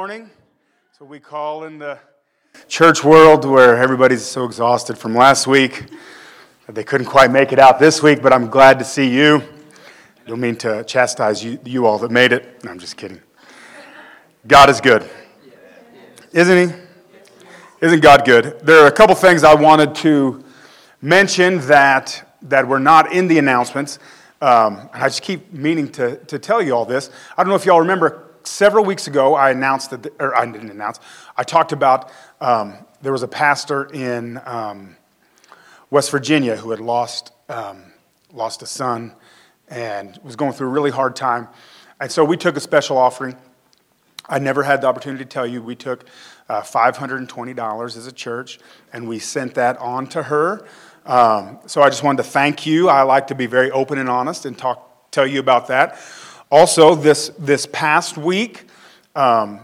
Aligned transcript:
morning. 0.00 0.30
So 0.98 1.04
we 1.04 1.20
call 1.20 1.64
in 1.64 1.78
the 1.78 1.98
church 2.68 3.04
world 3.04 3.44
where 3.44 3.76
everybody's 3.76 4.24
so 4.24 4.46
exhausted 4.46 4.96
from 4.96 5.14
last 5.14 5.46
week 5.46 5.90
that 6.66 6.74
they 6.74 6.84
couldn't 6.84 7.06
quite 7.06 7.30
make 7.30 7.52
it 7.52 7.58
out 7.58 7.78
this 7.78 8.02
week, 8.02 8.22
but 8.22 8.32
I'm 8.32 8.48
glad 8.48 8.78
to 8.78 8.84
see 8.86 9.14
you. 9.14 9.42
I 10.24 10.26
don't 10.26 10.40
mean 10.40 10.56
to 10.56 10.84
chastise 10.84 11.44
you, 11.44 11.58
you 11.66 11.84
all 11.84 11.98
that 11.98 12.10
made 12.10 12.32
it. 12.32 12.64
No, 12.64 12.70
I'm 12.70 12.78
just 12.78 12.96
kidding. 12.96 13.20
God 14.46 14.70
is 14.70 14.80
good. 14.80 15.06
Isn't 16.32 16.70
He? 16.70 16.74
Isn't 17.82 18.00
God 18.00 18.24
good? 18.24 18.58
There 18.60 18.82
are 18.82 18.86
a 18.86 18.92
couple 18.92 19.14
things 19.14 19.44
I 19.44 19.54
wanted 19.54 19.94
to 19.96 20.42
mention 21.02 21.58
that, 21.66 22.38
that 22.40 22.66
were 22.66 22.80
not 22.80 23.12
in 23.12 23.28
the 23.28 23.36
announcements. 23.36 23.98
Um, 24.40 24.88
I 24.94 25.08
just 25.08 25.20
keep 25.20 25.52
meaning 25.52 25.92
to, 25.92 26.16
to 26.24 26.38
tell 26.38 26.62
you 26.62 26.74
all 26.74 26.86
this. 26.86 27.10
I 27.36 27.42
don't 27.42 27.50
know 27.50 27.56
if 27.56 27.66
y'all 27.66 27.80
remember 27.80 28.29
several 28.44 28.84
weeks 28.84 29.06
ago, 29.06 29.34
I 29.34 29.50
announced 29.50 29.90
that, 29.90 30.12
or 30.18 30.36
I 30.36 30.46
didn't 30.46 30.70
announce, 30.70 31.00
I 31.36 31.42
talked 31.42 31.72
about 31.72 32.10
um, 32.40 32.74
there 33.02 33.12
was 33.12 33.22
a 33.22 33.28
pastor 33.28 33.84
in 33.84 34.40
um, 34.44 34.96
West 35.90 36.10
Virginia 36.10 36.56
who 36.56 36.70
had 36.70 36.80
lost, 36.80 37.32
um, 37.48 37.92
lost 38.32 38.62
a 38.62 38.66
son 38.66 39.14
and 39.68 40.18
was 40.22 40.36
going 40.36 40.52
through 40.52 40.68
a 40.68 40.70
really 40.70 40.90
hard 40.90 41.16
time. 41.16 41.48
And 42.00 42.10
so 42.10 42.24
we 42.24 42.36
took 42.36 42.56
a 42.56 42.60
special 42.60 42.96
offering. 42.96 43.36
I 44.28 44.38
never 44.38 44.62
had 44.62 44.80
the 44.80 44.86
opportunity 44.86 45.24
to 45.24 45.28
tell 45.28 45.46
you, 45.46 45.62
we 45.62 45.74
took 45.74 46.06
uh, 46.48 46.62
$520 46.62 47.84
as 47.84 48.06
a 48.06 48.12
church 48.12 48.58
and 48.92 49.08
we 49.08 49.18
sent 49.18 49.54
that 49.54 49.78
on 49.78 50.06
to 50.08 50.24
her. 50.24 50.66
Um, 51.06 51.58
so 51.66 51.82
I 51.82 51.88
just 51.88 52.02
wanted 52.02 52.22
to 52.22 52.28
thank 52.28 52.66
you. 52.66 52.88
I 52.88 53.02
like 53.02 53.28
to 53.28 53.34
be 53.34 53.46
very 53.46 53.70
open 53.70 53.98
and 53.98 54.08
honest 54.08 54.46
and 54.46 54.56
talk, 54.56 55.10
tell 55.10 55.26
you 55.26 55.40
about 55.40 55.68
that. 55.68 55.98
Also, 56.52 56.96
this, 56.96 57.30
this 57.38 57.64
past 57.66 58.18
week 58.18 58.64
um, 59.14 59.60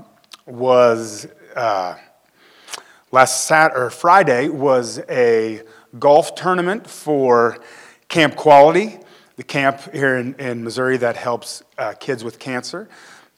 was 0.46 1.26
uh, 1.56 1.96
last 3.10 3.44
Sat 3.46 3.72
or 3.74 3.90
Friday 3.90 4.48
was 4.48 5.00
a 5.08 5.62
golf 5.98 6.36
tournament 6.36 6.88
for 6.88 7.58
Camp 8.08 8.36
Quality, 8.36 9.00
the 9.34 9.42
camp 9.42 9.80
here 9.92 10.16
in, 10.18 10.36
in 10.36 10.62
Missouri 10.62 10.96
that 10.98 11.16
helps 11.16 11.64
uh, 11.76 11.94
kids 11.94 12.22
with 12.22 12.38
cancer. 12.38 12.88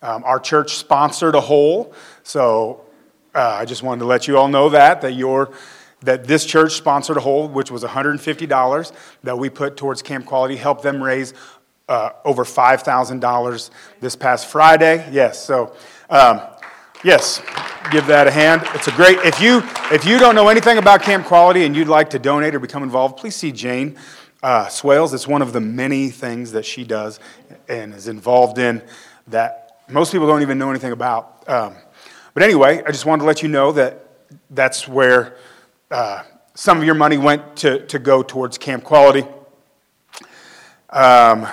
Um, 0.03 0.25
our 0.25 0.39
church 0.39 0.77
sponsored 0.77 1.35
a 1.35 1.41
hole, 1.41 1.95
so 2.25 2.83
uh, 3.35 3.41
I 3.41 3.65
just 3.65 3.83
wanted 3.83 4.01
to 4.01 4.07
let 4.07 4.29
you 4.29 4.37
all 4.37 4.49
know 4.49 4.69
that 4.69 5.01
that 5.01 5.15
your 5.15 5.55
that 6.03 6.25
this 6.25 6.45
church 6.45 6.75
sponsored 6.75 7.17
a 7.17 7.21
hole, 7.21 7.49
which 7.49 7.71
was 7.71 7.83
$150 7.83 8.93
that 9.25 9.37
we 9.37 9.49
put 9.49 9.77
towards 9.77 10.03
Camp 10.03 10.27
Quality, 10.27 10.57
helped 10.57 10.83
them 10.83 11.03
raise 11.03 11.35
uh, 11.89 12.11
over 12.25 12.45
$5,000 12.45 13.71
this 14.01 14.17
past 14.17 14.47
Friday. 14.47 15.09
Yes, 15.11 15.43
so 15.43 15.75
um, 16.11 16.41
yes, 17.03 17.43
give 17.91 18.07
that 18.07 18.27
a 18.27 18.31
hand. 18.31 18.63
It's 18.75 18.89
a 18.89 18.93
great, 18.93 19.19
if 19.25 19.41
you, 19.41 19.63
if 19.91 20.05
you 20.05 20.19
don't 20.19 20.35
know 20.35 20.49
anything 20.49 20.79
about 20.79 21.03
Camp 21.03 21.27
Quality 21.27 21.65
and 21.65 21.75
you'd 21.75 21.89
like 21.89 22.11
to 22.11 22.19
donate 22.19 22.55
or 22.55 22.61
become 22.61 22.83
involved, 22.83 23.17
please 23.17 23.37
see 23.37 23.53
Jane 23.53 23.97
uh, 24.43 24.69
Swales. 24.69 25.15
It's 25.15 25.27
one 25.27 25.43
of 25.43 25.53
the 25.53 25.61
many 25.61 26.11
things 26.11 26.53
that 26.53 26.65
she 26.65 26.85
does 26.85 27.21
and 27.69 27.95
is 27.95 28.09
involved 28.09 28.59
in 28.59 28.83
that 29.29 29.83
most 29.89 30.13
people 30.13 30.27
don't 30.27 30.43
even 30.43 30.59
know 30.59 30.71
anything 30.71 30.93
about. 30.93 31.49
Um, 31.49 31.75
but 32.35 32.43
anyway, 32.43 32.83
I 32.87 32.91
just 32.91 33.07
wanted 33.07 33.23
to 33.23 33.27
let 33.27 33.43
you 33.43 33.49
know 33.49 33.73
that 33.73 34.05
that's 34.51 34.87
where 34.87 35.37
uh, 35.91 36.23
some 36.55 36.79
of 36.79 36.85
your 36.85 36.95
money 36.95 37.19
went 37.19 37.57
to, 37.57 37.87
to 37.87 37.99
go 37.99 38.23
towards 38.23 38.59
Camp 38.59 38.85
Quality. 38.85 39.25
Um, 40.91 41.47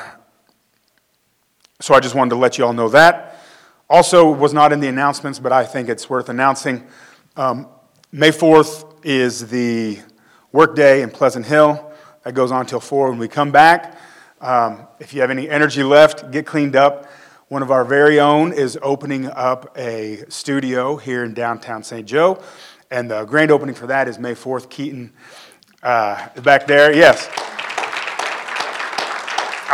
so 1.85 1.93
I 1.93 1.99
just 1.99 2.15
wanted 2.15 2.31
to 2.31 2.37
let 2.37 2.57
you 2.57 2.65
all 2.65 2.73
know 2.73 2.89
that. 2.89 3.37
Also, 3.87 4.31
was 4.31 4.55
not 4.55 4.73
in 4.73 4.79
the 4.79 4.87
announcements, 4.87 5.37
but 5.37 5.51
I 5.51 5.63
think 5.63 5.87
it's 5.87 6.09
worth 6.09 6.29
announcing. 6.29 6.83
Um, 7.35 7.67
May 8.11 8.31
4th 8.31 9.05
is 9.05 9.49
the 9.49 9.99
workday 10.51 11.03
in 11.03 11.11
Pleasant 11.11 11.45
Hill. 11.45 11.93
That 12.23 12.33
goes 12.33 12.51
on 12.51 12.65
till 12.65 12.79
4 12.79 13.11
when 13.11 13.19
we 13.19 13.27
come 13.27 13.51
back. 13.51 13.99
Um, 14.41 14.87
if 14.99 15.13
you 15.13 15.21
have 15.21 15.29
any 15.29 15.47
energy 15.47 15.83
left, 15.83 16.31
get 16.31 16.47
cleaned 16.47 16.75
up. 16.75 17.05
One 17.49 17.61
of 17.61 17.69
our 17.69 17.85
very 17.85 18.19
own 18.19 18.51
is 18.51 18.79
opening 18.81 19.27
up 19.27 19.71
a 19.77 20.23
studio 20.27 20.95
here 20.95 21.23
in 21.23 21.35
downtown 21.35 21.83
St. 21.83 22.07
Joe. 22.07 22.41
And 22.89 23.11
the 23.11 23.25
grand 23.25 23.51
opening 23.51 23.75
for 23.75 23.85
that 23.85 24.07
is 24.07 24.17
May 24.17 24.33
4th. 24.33 24.71
Keaton 24.71 25.13
uh, 25.83 26.29
back 26.41 26.65
there. 26.65 26.95
Yes. 26.95 27.29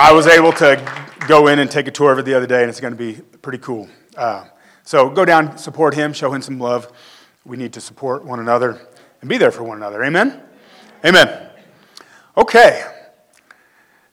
I 0.02 0.14
was 0.14 0.26
able 0.26 0.52
to 0.54 1.06
go 1.28 1.46
in 1.46 1.60
and 1.60 1.70
take 1.70 1.88
a 1.88 1.92
tour 1.92 2.12
of 2.12 2.18
it 2.18 2.26
the 2.26 2.34
other 2.34 2.48
day, 2.48 2.62
and 2.62 2.70
it's 2.72 2.80
going 2.80 2.92
to 2.92 2.98
be 2.98 3.22
pretty 3.44 3.60
cool. 3.60 3.88
Uh, 4.18 4.46
so 4.82 5.12
go 5.12 5.26
down, 5.26 5.60
support 5.60 5.94
him, 5.94 6.12
show 6.12 6.34
him 6.34 6.42
some 6.42 6.58
love. 6.58 6.92
We 7.46 7.56
need 7.56 7.72
to 7.74 7.82
support 7.82 8.26
one 8.26 8.40
another 8.40 8.82
and 9.22 9.30
be 9.30 9.38
there 9.38 9.52
for 9.52 9.62
one 9.62 9.78
another. 9.78 10.04
Amen? 10.04 10.42
Amen. 11.06 11.50
Okay. 12.36 12.84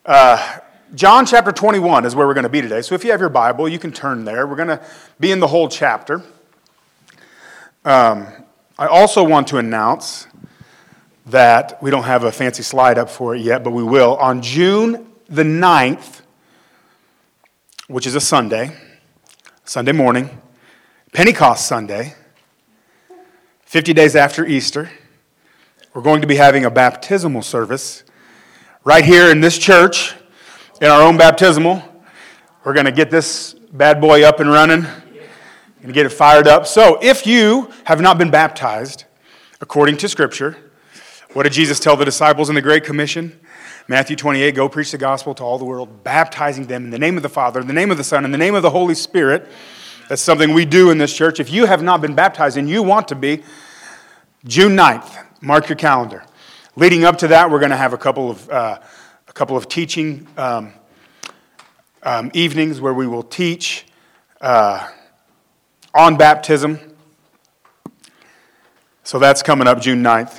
Uh, 0.05 0.59
John 0.95 1.25
chapter 1.25 1.53
21 1.53 2.05
is 2.05 2.15
where 2.15 2.27
we're 2.27 2.35
going 2.35 2.43
to 2.43 2.51
be 2.51 2.61
today. 2.61 2.83
So 2.83 2.95
if 2.95 3.03
you 3.03 3.11
have 3.11 3.21
your 3.21 3.31
Bible, 3.31 3.67
you 3.67 3.79
can 3.79 3.91
turn 3.91 4.27
there. 4.27 4.47
We're 4.47 4.57
going 4.57 4.69
to 4.69 4.85
be 5.19 5.33
in 5.33 5.41
the 5.41 5.49
whole 5.49 5.71
chapter. 5.71 6.23
Um, 7.87 8.27
I 8.79 8.89
also 8.89 9.25
want 9.25 9.49
to 9.49 9.57
announce 9.57 10.27
that 11.25 11.83
we 11.83 11.91
don't 11.91 12.05
have 12.05 12.25
a 12.25 12.31
fancy 12.31 12.63
slide 12.63 12.99
up 12.99 13.09
for 13.09 13.35
it 13.35 13.41
yet, 13.41 13.65
but 13.65 13.71
we 13.71 13.83
will. 13.83 14.17
On 14.17 14.43
June 14.43 15.08
the 15.29 15.43
9th, 15.43 16.23
which 17.87 18.07
is 18.07 18.15
a 18.15 18.21
Sunday, 18.21 18.75
Sunday 19.65 19.93
morning, 19.93 20.31
Pentecost 21.13 21.69
Sunday, 21.69 22.15
50 23.61 23.93
days 23.93 24.17
after 24.17 24.47
Easter. 24.47 24.91
We're 25.93 26.01
going 26.01 26.23
to 26.23 26.27
be 26.27 26.37
having 26.37 26.65
a 26.65 26.71
baptismal 26.71 27.43
service 27.43 28.05
right 28.85 29.05
here 29.05 29.31
in 29.31 29.43
this 29.43 29.59
church, 29.59 30.15
in 30.81 30.89
our 30.89 31.03
own 31.03 31.19
baptismal. 31.19 31.83
We're 32.65 32.73
going 32.73 32.87
to 32.87 32.93
get 32.93 33.11
this 33.11 33.53
bad 33.53 34.01
boy 34.01 34.25
up 34.25 34.41
and 34.41 34.51
running 34.51 34.87
and 35.83 35.93
get 35.93 36.07
it 36.07 36.11
fired 36.11 36.49
up. 36.49 36.67
So, 36.67 36.99
if 37.03 37.27
you 37.27 37.71
have 37.85 38.01
not 38.01 38.17
been 38.17 38.31
baptized 38.31 39.05
according 39.61 39.99
to 39.99 40.09
Scripture, 40.09 40.57
what 41.35 41.43
did 41.43 41.53
Jesus 41.53 41.79
tell 41.79 41.97
the 41.97 42.07
disciples 42.07 42.49
in 42.49 42.55
the 42.55 42.63
Great 42.63 42.85
Commission? 42.85 43.38
Matthew 43.91 44.17
28, 44.17 44.55
go 44.55 44.69
preach 44.69 44.91
the 44.91 44.99
gospel 44.99 45.35
to 45.37 45.43
all 45.43 45.57
the 45.57 45.65
world, 45.65 46.05
baptizing 46.05 46.67
them 46.67 46.85
in 46.85 46.91
the 46.91 46.99
name 46.99 47.17
of 47.17 47.23
the 47.23 47.31
Father, 47.31 47.59
in 47.59 47.67
the 47.67 47.73
name 47.73 47.91
of 47.91 47.97
the 47.97 48.05
Son, 48.05 48.27
in 48.27 48.31
the 48.31 48.37
name 48.37 48.55
of 48.55 48.63
the 48.63 48.69
Holy 48.69 48.95
Spirit. 48.95 49.49
That's 50.11 50.21
something 50.21 50.53
we 50.53 50.67
do 50.67 50.91
in 50.91 50.99
this 50.99 51.17
church. 51.17 51.41
If 51.41 51.51
you 51.51 51.65
have 51.65 51.83
not 51.83 52.03
been 52.03 52.15
baptized 52.15 52.59
and 52.59 52.69
you 52.69 52.83
want 52.83 53.09
to 53.09 53.15
be, 53.15 53.43
June 54.45 54.77
9th, 54.77 55.25
mark 55.41 55.71
your 55.71 55.77
calendar. 55.77 56.23
Leading 56.77 57.05
up 57.05 57.17
to 57.19 57.29
that, 57.29 57.51
we're 57.51 57.61
going 57.61 57.71
to 57.71 57.79
have 57.79 57.95
a 57.95 57.99
couple 57.99 58.31
of, 58.31 58.51
uh, 58.51 58.79
a 59.27 59.33
couple 59.33 59.57
of 59.57 59.71
teaching 59.71 60.27
um, 60.37 60.75
um, 62.03 62.31
evenings 62.35 62.83
where 62.83 62.93
we 62.93 63.07
will 63.07 63.23
teach 63.23 63.87
uh, 64.43 64.87
on 65.95 66.19
baptism. 66.19 66.79
So 69.03 69.19
that's 69.19 69.43
coming 69.43 69.67
up 69.67 69.81
June 69.81 70.03
9th. 70.03 70.39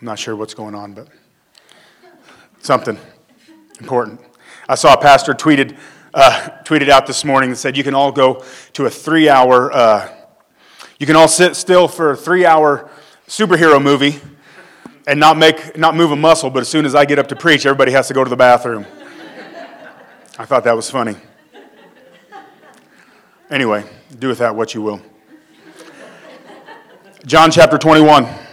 I'm 0.00 0.06
not 0.06 0.18
sure 0.18 0.34
what's 0.34 0.54
going 0.54 0.74
on, 0.74 0.92
but 0.92 1.06
something 2.60 2.98
important. 3.80 4.20
I 4.68 4.74
saw 4.74 4.94
a 4.94 5.00
pastor 5.00 5.34
tweeted, 5.34 5.78
uh, 6.12 6.50
tweeted 6.64 6.88
out 6.88 7.06
this 7.06 7.24
morning 7.24 7.50
that 7.50 7.56
said 7.56 7.76
you 7.76 7.84
can 7.84 7.94
all 7.94 8.12
go 8.12 8.44
to 8.74 8.86
a 8.86 8.90
three 8.90 9.28
hour, 9.28 9.72
uh, 9.72 10.12
you 10.98 11.06
can 11.06 11.16
all 11.16 11.28
sit 11.28 11.56
still 11.56 11.88
for 11.88 12.10
a 12.10 12.16
three 12.16 12.44
hour 12.44 12.90
superhero 13.26 13.82
movie 13.82 14.20
and 15.06 15.18
not, 15.18 15.38
make, 15.38 15.76
not 15.76 15.96
move 15.96 16.10
a 16.10 16.16
muscle, 16.16 16.50
but 16.50 16.60
as 16.60 16.68
soon 16.68 16.84
as 16.84 16.94
I 16.94 17.04
get 17.04 17.18
up 17.18 17.28
to 17.28 17.36
preach, 17.36 17.64
everybody 17.64 17.92
has 17.92 18.08
to 18.08 18.14
go 18.14 18.24
to 18.24 18.30
the 18.30 18.36
bathroom. 18.36 18.84
I 20.38 20.44
thought 20.44 20.64
that 20.64 20.76
was 20.76 20.90
funny. 20.90 21.16
Anyway, 23.50 23.84
do 24.18 24.28
with 24.28 24.38
that 24.38 24.54
what 24.54 24.74
you 24.74 24.82
will. 24.82 25.00
John 27.24 27.50
chapter 27.50 27.78
21. 27.78 28.47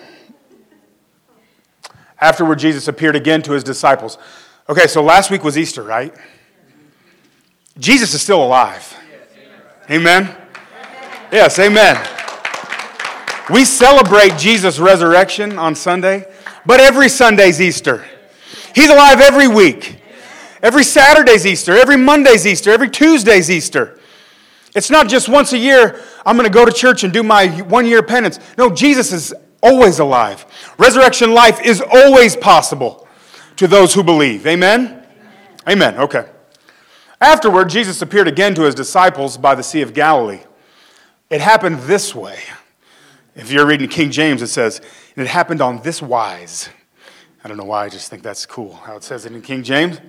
Afterward, 2.19 2.59
Jesus 2.59 2.87
appeared 2.87 3.15
again 3.15 3.41
to 3.43 3.51
his 3.53 3.63
disciples. 3.63 4.17
Okay, 4.69 4.87
so 4.87 5.03
last 5.03 5.29
week 5.29 5.43
was 5.43 5.57
Easter, 5.57 5.83
right? 5.83 6.13
Jesus 7.77 8.13
is 8.13 8.21
still 8.21 8.43
alive. 8.43 8.95
Amen? 9.89 10.35
Yes, 11.31 11.59
amen. 11.59 11.97
We 13.49 13.65
celebrate 13.65 14.37
Jesus' 14.37 14.79
resurrection 14.79 15.59
on 15.59 15.75
Sunday, 15.75 16.25
but 16.65 16.79
every 16.79 17.09
Sunday's 17.09 17.61
Easter. 17.61 18.03
He's 18.73 18.89
alive 18.89 19.21
every 19.21 19.47
week. 19.47 20.01
Every 20.63 20.83
Saturday's 20.83 21.45
Easter, 21.45 21.73
every 21.73 21.97
Monday's 21.97 22.47
Easter, 22.47 22.71
every 22.71 22.89
Tuesday's 22.89 23.51
Easter. 23.51 23.99
It's 24.73 24.89
not 24.89 25.07
just 25.07 25.29
once 25.29 25.53
a 25.53 25.57
year, 25.57 26.01
I'm 26.25 26.35
going 26.35 26.47
to 26.47 26.53
go 26.53 26.65
to 26.65 26.71
church 26.71 27.03
and 27.03 27.13
do 27.13 27.21
my 27.21 27.47
one 27.61 27.85
year 27.85 28.01
penance. 28.01 28.39
No, 28.57 28.71
Jesus 28.71 29.11
is 29.11 29.33
always 29.65 29.99
alive. 29.99 30.45
Resurrection 30.77 31.33
life 31.33 31.59
is 31.61 31.81
always 31.81 32.35
possible 32.35 33.07
to 33.55 33.67
those 33.67 33.93
who 33.93 34.03
believe. 34.03 34.45
Amen? 34.45 35.05
Amen. 35.67 35.95
Okay. 35.97 36.25
Afterward, 37.19 37.69
Jesus 37.69 38.01
appeared 38.01 38.27
again 38.27 38.53
to 38.55 38.63
his 38.63 38.75
disciples 38.75 39.37
by 39.37 39.55
the 39.55 39.63
Sea 39.63 39.81
of 39.81 39.93
Galilee. 39.93 40.41
It 41.29 41.41
happened 41.41 41.79
this 41.79 42.13
way. 42.13 42.39
If 43.35 43.51
you're 43.51 43.65
reading 43.65 43.89
King 43.89 44.11
James, 44.11 44.41
it 44.41 44.47
says, 44.47 44.79
and 45.15 45.25
it 45.25 45.29
happened 45.29 45.61
on 45.61 45.81
this 45.81 46.01
wise. 46.01 46.69
I 47.43 47.47
don't 47.47 47.57
know 47.57 47.65
why, 47.65 47.85
I 47.85 47.89
just 47.89 48.09
think 48.09 48.21
that's 48.23 48.45
cool 48.45 48.73
how 48.73 48.95
it 48.95 49.03
says 49.03 49.25
it 49.25 49.33
in 49.33 49.41
King 49.41 49.63
James. 49.63 49.99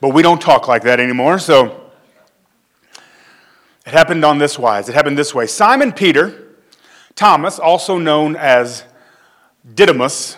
But 0.00 0.10
we 0.10 0.22
don't 0.22 0.40
talk 0.40 0.66
like 0.66 0.82
that 0.82 1.00
anymore, 1.00 1.38
so 1.38 1.90
it 3.86 3.92
happened 3.92 4.24
on 4.24 4.38
this 4.38 4.58
wise. 4.58 4.88
It 4.88 4.94
happened 4.94 5.18
this 5.18 5.34
way. 5.34 5.46
Simon 5.46 5.92
Peter, 5.92 6.56
Thomas, 7.14 7.58
also 7.58 7.98
known 7.98 8.36
as 8.36 8.84
Didymus, 9.72 10.36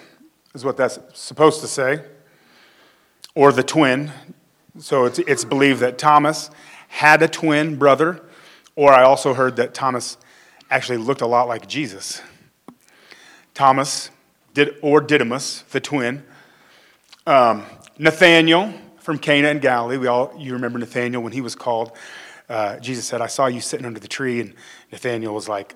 is 0.54 0.64
what 0.64 0.76
that's 0.76 0.98
supposed 1.14 1.60
to 1.60 1.66
say, 1.66 2.04
or 3.34 3.50
the 3.50 3.62
twin. 3.62 4.12
So 4.78 5.04
it's, 5.04 5.18
it's 5.18 5.44
believed 5.44 5.80
that 5.80 5.98
Thomas 5.98 6.50
had 6.88 7.22
a 7.22 7.28
twin 7.28 7.76
brother, 7.76 8.22
or 8.76 8.92
I 8.92 9.02
also 9.02 9.34
heard 9.34 9.56
that 9.56 9.74
Thomas 9.74 10.16
actually 10.70 10.98
looked 10.98 11.22
a 11.22 11.26
lot 11.26 11.48
like 11.48 11.66
Jesus. 11.66 12.22
Thomas, 13.54 14.10
did, 14.54 14.76
or 14.82 15.00
Didymus, 15.00 15.62
the 15.72 15.80
twin. 15.80 16.22
Um, 17.26 17.64
Nathaniel 17.98 18.72
from 18.98 19.18
Cana 19.18 19.48
in 19.48 19.58
Galilee. 19.58 19.96
We 19.96 20.06
all, 20.06 20.32
you 20.38 20.52
remember 20.52 20.78
Nathaniel 20.78 21.22
when 21.22 21.32
he 21.32 21.40
was 21.40 21.54
called. 21.54 21.92
Uh, 22.48 22.78
Jesus 22.78 23.06
said, 23.06 23.20
I 23.20 23.26
saw 23.26 23.46
you 23.46 23.60
sitting 23.60 23.86
under 23.86 23.98
the 23.98 24.08
tree. 24.08 24.40
And 24.40 24.54
Nathaniel 24.92 25.34
was 25.34 25.48
like, 25.48 25.74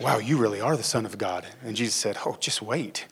Wow, 0.00 0.18
you 0.18 0.38
really 0.38 0.62
are 0.62 0.76
the 0.76 0.82
Son 0.82 1.04
of 1.04 1.18
God. 1.18 1.46
And 1.62 1.76
Jesus 1.76 1.94
said, 1.94 2.16
Oh, 2.24 2.36
just 2.40 2.62
wait. 2.62 3.06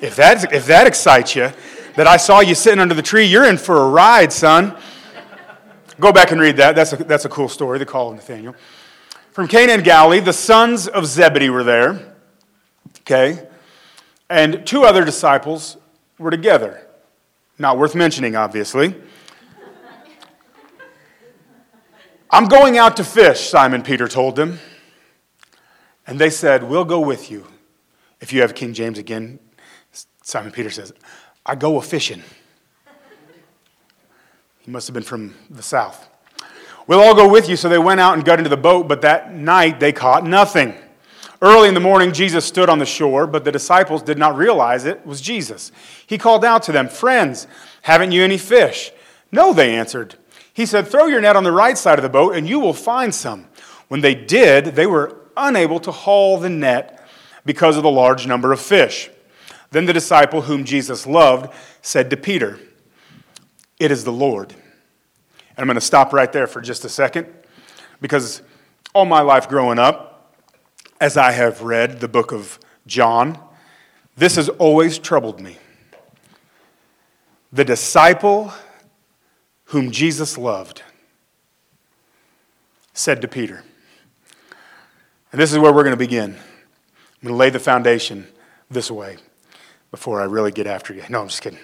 If 0.00 0.16
that, 0.16 0.52
if 0.54 0.66
that 0.66 0.86
excites 0.86 1.36
you, 1.36 1.52
that 1.96 2.06
I 2.06 2.16
saw 2.16 2.40
you 2.40 2.54
sitting 2.54 2.80
under 2.80 2.94
the 2.94 3.02
tree, 3.02 3.26
you're 3.26 3.44
in 3.44 3.58
for 3.58 3.76
a 3.76 3.88
ride, 3.88 4.32
son. 4.32 4.74
Go 5.98 6.12
back 6.12 6.30
and 6.30 6.40
read 6.40 6.56
that. 6.56 6.74
That's 6.74 6.94
a, 6.94 6.96
that's 6.96 7.26
a 7.26 7.28
cool 7.28 7.50
story, 7.50 7.78
the 7.78 7.84
call 7.84 8.08
of 8.08 8.14
Nathaniel. 8.14 8.54
From 9.32 9.48
Cana 9.48 9.74
and 9.74 9.84
Galilee, 9.84 10.20
the 10.20 10.32
sons 10.32 10.88
of 10.88 11.04
Zebedee 11.04 11.50
were 11.50 11.62
there. 11.62 12.14
Okay? 13.00 13.46
And 14.30 14.66
two 14.66 14.84
other 14.84 15.04
disciples 15.04 15.76
were 16.18 16.30
together. 16.30 16.86
Not 17.58 17.76
worth 17.76 17.94
mentioning, 17.94 18.34
obviously. 18.34 18.94
I'm 22.30 22.46
going 22.46 22.78
out 22.78 22.96
to 22.96 23.04
fish, 23.04 23.50
Simon 23.50 23.82
Peter 23.82 24.08
told 24.08 24.36
them. 24.36 24.58
And 26.10 26.18
they 26.18 26.28
said, 26.28 26.64
We'll 26.64 26.84
go 26.84 26.98
with 26.98 27.30
you. 27.30 27.46
If 28.20 28.32
you 28.32 28.42
have 28.42 28.54
King 28.54 28.74
James 28.74 28.98
again, 28.98 29.38
Simon 30.22 30.50
Peter 30.50 30.68
says, 30.68 30.92
I 31.46 31.54
go 31.54 31.78
a 31.78 31.82
fishing. 31.82 32.22
He 34.58 34.70
must 34.70 34.88
have 34.88 34.94
been 34.94 35.04
from 35.04 35.36
the 35.48 35.62
south. 35.62 36.08
We'll 36.88 37.00
all 37.00 37.14
go 37.14 37.30
with 37.30 37.48
you. 37.48 37.54
So 37.54 37.68
they 37.68 37.78
went 37.78 38.00
out 38.00 38.14
and 38.14 38.24
got 38.24 38.40
into 38.40 38.50
the 38.50 38.56
boat, 38.56 38.88
but 38.88 39.02
that 39.02 39.32
night 39.32 39.78
they 39.78 39.92
caught 39.92 40.24
nothing. 40.26 40.74
Early 41.40 41.68
in 41.68 41.74
the 41.74 41.80
morning, 41.80 42.12
Jesus 42.12 42.44
stood 42.44 42.68
on 42.68 42.80
the 42.80 42.86
shore, 42.86 43.28
but 43.28 43.44
the 43.44 43.52
disciples 43.52 44.02
did 44.02 44.18
not 44.18 44.36
realize 44.36 44.84
it 44.84 45.06
was 45.06 45.20
Jesus. 45.20 45.70
He 46.08 46.18
called 46.18 46.44
out 46.44 46.64
to 46.64 46.72
them, 46.72 46.88
Friends, 46.88 47.46
haven't 47.82 48.10
you 48.10 48.24
any 48.24 48.36
fish? 48.36 48.90
No, 49.30 49.52
they 49.52 49.76
answered. 49.76 50.16
He 50.52 50.66
said, 50.66 50.88
Throw 50.88 51.06
your 51.06 51.20
net 51.20 51.36
on 51.36 51.44
the 51.44 51.52
right 51.52 51.78
side 51.78 52.00
of 52.00 52.02
the 52.02 52.08
boat, 52.08 52.34
and 52.34 52.48
you 52.48 52.58
will 52.58 52.74
find 52.74 53.14
some. 53.14 53.46
When 53.86 54.00
they 54.00 54.16
did, 54.16 54.74
they 54.74 54.88
were 54.88 55.19
unable 55.40 55.80
to 55.80 55.90
haul 55.90 56.38
the 56.38 56.48
net 56.48 57.06
because 57.44 57.76
of 57.76 57.82
the 57.82 57.90
large 57.90 58.26
number 58.26 58.52
of 58.52 58.60
fish. 58.60 59.10
Then 59.70 59.86
the 59.86 59.92
disciple 59.92 60.42
whom 60.42 60.64
Jesus 60.64 61.06
loved 61.06 61.52
said 61.82 62.10
to 62.10 62.16
Peter, 62.16 62.58
It 63.78 63.90
is 63.90 64.04
the 64.04 64.12
Lord. 64.12 64.52
And 64.52 65.58
I'm 65.58 65.66
going 65.66 65.74
to 65.74 65.80
stop 65.80 66.12
right 66.12 66.32
there 66.32 66.46
for 66.46 66.60
just 66.60 66.84
a 66.84 66.88
second 66.88 67.26
because 68.00 68.42
all 68.94 69.04
my 69.04 69.20
life 69.20 69.48
growing 69.48 69.78
up, 69.78 70.34
as 71.00 71.16
I 71.16 71.32
have 71.32 71.62
read 71.62 72.00
the 72.00 72.08
book 72.08 72.32
of 72.32 72.58
John, 72.86 73.38
this 74.16 74.36
has 74.36 74.48
always 74.48 74.98
troubled 74.98 75.40
me. 75.40 75.56
The 77.52 77.64
disciple 77.64 78.52
whom 79.64 79.90
Jesus 79.90 80.36
loved 80.36 80.82
said 82.92 83.22
to 83.22 83.28
Peter, 83.28 83.64
and 85.32 85.40
this 85.40 85.52
is 85.52 85.58
where 85.58 85.72
we're 85.72 85.82
going 85.82 85.92
to 85.92 85.96
begin. 85.96 86.32
I'm 86.32 87.22
going 87.22 87.34
to 87.34 87.36
lay 87.36 87.50
the 87.50 87.60
foundation 87.60 88.26
this 88.70 88.90
way 88.90 89.16
before 89.90 90.20
I 90.20 90.24
really 90.24 90.52
get 90.52 90.66
after 90.66 90.94
you. 90.94 91.02
No, 91.08 91.20
I'm 91.20 91.28
just 91.28 91.42
kidding. 91.42 91.58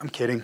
I'm 0.00 0.08
kidding. 0.08 0.42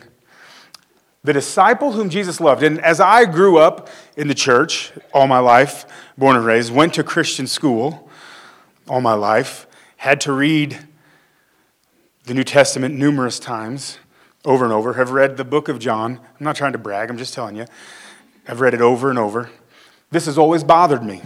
The 1.25 1.33
disciple 1.33 1.93
whom 1.93 2.11
Jesus 2.11 2.41
loved, 2.41 2.63
and 2.63 2.81
as 2.81 2.99
I 2.99 3.27
grew 3.27 3.59
up 3.59 3.89
in 4.17 4.27
the 4.27 4.35
church 4.35 4.93
all 5.15 5.29
my 5.29 5.39
life, 5.39 5.87
born 6.19 6.37
and 6.37 6.45
raised, 6.45 6.73
went 6.73 6.95
to 6.95 7.05
Christian 7.05 7.47
school 7.47 8.11
all 8.89 9.01
my 9.01 9.15
life, 9.15 9.67
had 9.99 10.21
to 10.23 10.33
read 10.33 10.79
the 12.25 12.35
New 12.35 12.45
Testament 12.45 12.97
numerous 12.97 13.39
times, 13.39 13.99
over 14.45 14.65
and 14.65 14.73
over, 14.73 14.95
have 14.95 15.13
read 15.13 15.37
the 15.37 15.45
book 15.45 15.69
of 15.69 15.79
John. 15.79 16.19
I'm 16.19 16.45
not 16.45 16.57
trying 16.57 16.73
to 16.73 16.79
brag, 16.79 17.09
I'm 17.09 17.19
just 17.19 17.35
telling 17.35 17.55
you. 17.55 17.67
I've 18.49 18.61
read 18.61 18.75
it 18.75 18.81
over 18.81 19.09
and 19.09 19.19
over. 19.19 19.51
This 20.11 20.27
has 20.27 20.37
always 20.37 20.65
bothered 20.65 21.05
me. 21.05 21.23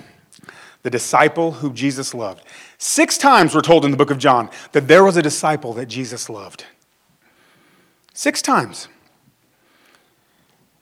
The 0.87 0.91
disciple 0.91 1.50
who 1.50 1.73
Jesus 1.73 2.15
loved. 2.15 2.44
Six 2.79 3.19
times 3.19 3.56
we're 3.56 3.61
told 3.61 3.85
in 3.85 3.91
the 3.91 3.97
book 3.97 4.12
of 4.12 4.19
John 4.19 4.49
that 4.71 4.87
there 4.87 5.03
was 5.03 5.17
a 5.17 5.21
disciple 5.21 5.73
that 5.73 5.87
Jesus 5.87 6.31
loved. 6.31 6.65
Six 8.15 8.41
times. 8.41 8.87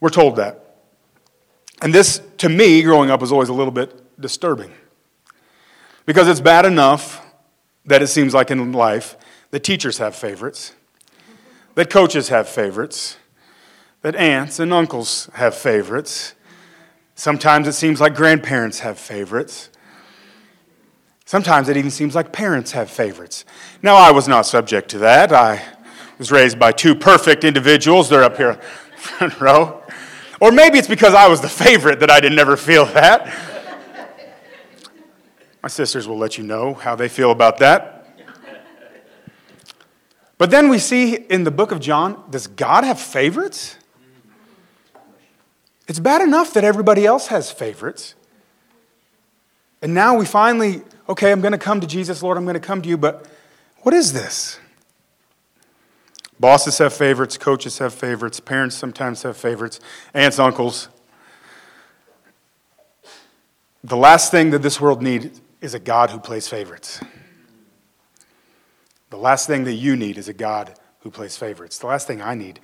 We're 0.01 0.11
told 0.11 0.37
that. 0.37 0.77
And 1.81 1.95
this, 1.95 2.21
to 2.37 2.51
me, 2.51 2.83
growing 2.83 3.11
up, 3.11 3.23
was 3.23 3.33
always 3.33 3.49
a 3.49 3.55
little 3.55 3.73
bit 3.73 4.21
disturbing. 4.21 4.73
Because 6.05 6.29
it's 6.29 6.39
bad 6.39 6.67
enough 6.67 7.25
that 7.87 8.03
it 8.03 8.09
seems 8.09 8.35
like 8.35 8.50
in 8.50 8.73
life 8.73 9.17
that 9.53 9.61
teachers 9.61 9.97
have 9.97 10.15
favorites, 10.15 10.75
that 11.77 11.89
coaches 11.89 12.29
have 12.29 12.47
favorites, 12.47 13.17
that 14.03 14.15
aunts 14.17 14.59
and 14.61 14.71
uncles 14.71 15.31
have 15.33 15.55
favorites. 15.55 16.35
Sometimes 17.15 17.67
it 17.67 17.73
seems 17.73 18.03
like 18.03 18.15
grandparents 18.15 18.81
have 18.81 18.99
favorites. 18.99 19.71
Sometimes 21.26 21.69
it 21.69 21.76
even 21.76 21.91
seems 21.91 22.15
like 22.15 22.32
parents 22.32 22.73
have 22.73 22.91
favorites. 22.91 23.44
Now, 23.82 23.97
I 23.97 24.11
was 24.11 24.29
not 24.29 24.43
subject 24.47 24.91
to 24.91 24.99
that. 24.99 25.32
I 25.32 25.62
was 26.19 26.31
raised 26.31 26.59
by 26.59 26.73
two 26.73 26.94
perfect 26.94 27.44
individuals. 27.44 28.09
They're 28.09 28.23
up 28.23 28.37
here 28.37 28.61
front 29.05 29.41
row. 29.41 29.82
Or 30.41 30.53
maybe 30.53 30.79
it's 30.79 30.88
because 30.88 31.15
I 31.15 31.29
was 31.29 31.41
the 31.41 31.49
favorite 31.49 32.00
that 32.00 32.11
I 32.11 32.21
didn't 32.21 32.38
ever 32.38 32.56
feel 32.56 32.85
that. 32.87 33.32
My 35.62 35.69
sisters 35.69 36.06
will 36.06 36.19
let 36.19 36.37
you 36.37 36.44
know 36.44 36.75
how 36.75 36.94
they 36.94 37.09
feel 37.09 37.31
about 37.31 37.59
that. 37.59 38.07
But 40.37 40.50
then 40.50 40.69
we 40.69 40.78
see 40.78 41.14
in 41.14 41.45
the 41.45 41.50
book 41.50 41.71
of 41.71 41.81
John, 41.81 42.23
does 42.28 42.47
God 42.47 42.85
have 42.85 43.00
favorites? 43.00 43.78
It's 45.87 46.00
bad 46.00 46.21
enough 46.21 46.52
that 46.54 46.64
everybody 46.64 47.07
else 47.07 47.28
has 47.28 47.50
favorites. 47.50 48.14
And 49.81 49.95
now 49.95 50.16
we 50.16 50.26
finally 50.26 50.83
okay, 51.08 51.32
I'm 51.32 51.40
going 51.40 51.52
to 51.52 51.58
come 51.58 51.80
to 51.80 51.87
Jesus, 51.87 52.23
Lord, 52.23 52.37
I'm 52.37 52.44
going 52.44 52.54
to 52.54 52.61
come 52.61 52.82
to 52.82 52.88
you, 52.88 52.96
but 52.96 53.26
what 53.82 53.94
is 53.94 54.12
this? 54.12 54.58
Bosses 56.40 56.78
have 56.78 56.92
favorites, 56.92 57.38
coaches 57.38 57.78
have 57.78 57.94
favorites, 57.94 58.40
parents 58.40 58.76
sometimes 58.76 59.23
have 59.23 59.37
favorites, 59.37 59.80
aunts, 60.12 60.38
uncles. 60.38 60.88
The 63.84 63.96
last 63.96 64.30
thing 64.30 64.50
that 64.50 64.62
this 64.62 64.80
world 64.80 65.02
needs 65.02 65.40
is 65.61 65.75
a 65.75 65.78
God 65.78 66.11
who 66.11 66.18
plays 66.18 66.49
favorites. 66.49 67.00
The 69.11 69.16
last 69.16 69.46
thing 69.46 69.64
that 69.64 69.75
you 69.75 69.94
need 69.94 70.18
is 70.18 70.28
a 70.28 70.32
God 70.32 70.75
who 71.00 71.11
plays 71.11 71.37
favorites. 71.37 71.78
The 71.78 71.87
last 71.87 72.06
thing 72.06 72.20
I 72.20 72.34
need 72.34 72.61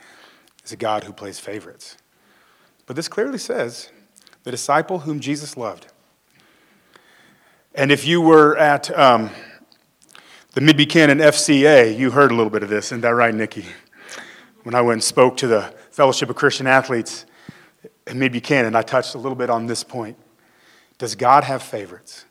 is 0.65 0.73
a 0.73 0.77
God 0.77 1.05
who 1.05 1.13
plays 1.13 1.39
favorites. 1.39 1.97
But 2.87 2.97
this 2.97 3.07
clearly 3.07 3.39
says 3.39 3.91
the 4.43 4.51
disciple 4.51 5.01
whom 5.01 5.21
Jesus 5.21 5.57
loved 5.57 5.87
and 7.75 7.93
if 7.93 8.05
you 8.05 8.21
were 8.21 8.57
at 8.57 8.97
um, 8.99 9.31
the 10.55 10.61
Mid 10.61 10.77
Buchanan 10.77 11.19
FCA, 11.19 11.97
you 11.97 12.11
heard 12.11 12.33
a 12.33 12.35
little 12.35 12.51
bit 12.51 12.65
of 12.65 12.69
this. 12.69 12.87
Isn't 12.87 13.03
that 13.03 13.15
right, 13.15 13.35
Nikki? 13.35 13.65
When 14.65 14.75
I 14.75 14.81
went 14.81 14.95
and 14.95 15.05
spoke 15.05 15.37
to 15.39 15.47
the 15.47 15.73
Fellowship 15.93 16.29
of 16.31 16.37
Christian 16.37 16.67
Athletes 16.67 17.27
at 18.07 18.17
Mid 18.17 18.33
Buchanan, 18.33 18.75
I 18.75 18.83
touched 18.83 19.15
a 19.15 19.19
little 19.19 19.37
bit 19.37 19.51
on 19.51 19.67
this 19.67 19.85
point. 19.85 20.19
Does 20.99 21.15
God 21.15 21.45
have 21.45 21.63
favorites? 21.63 22.25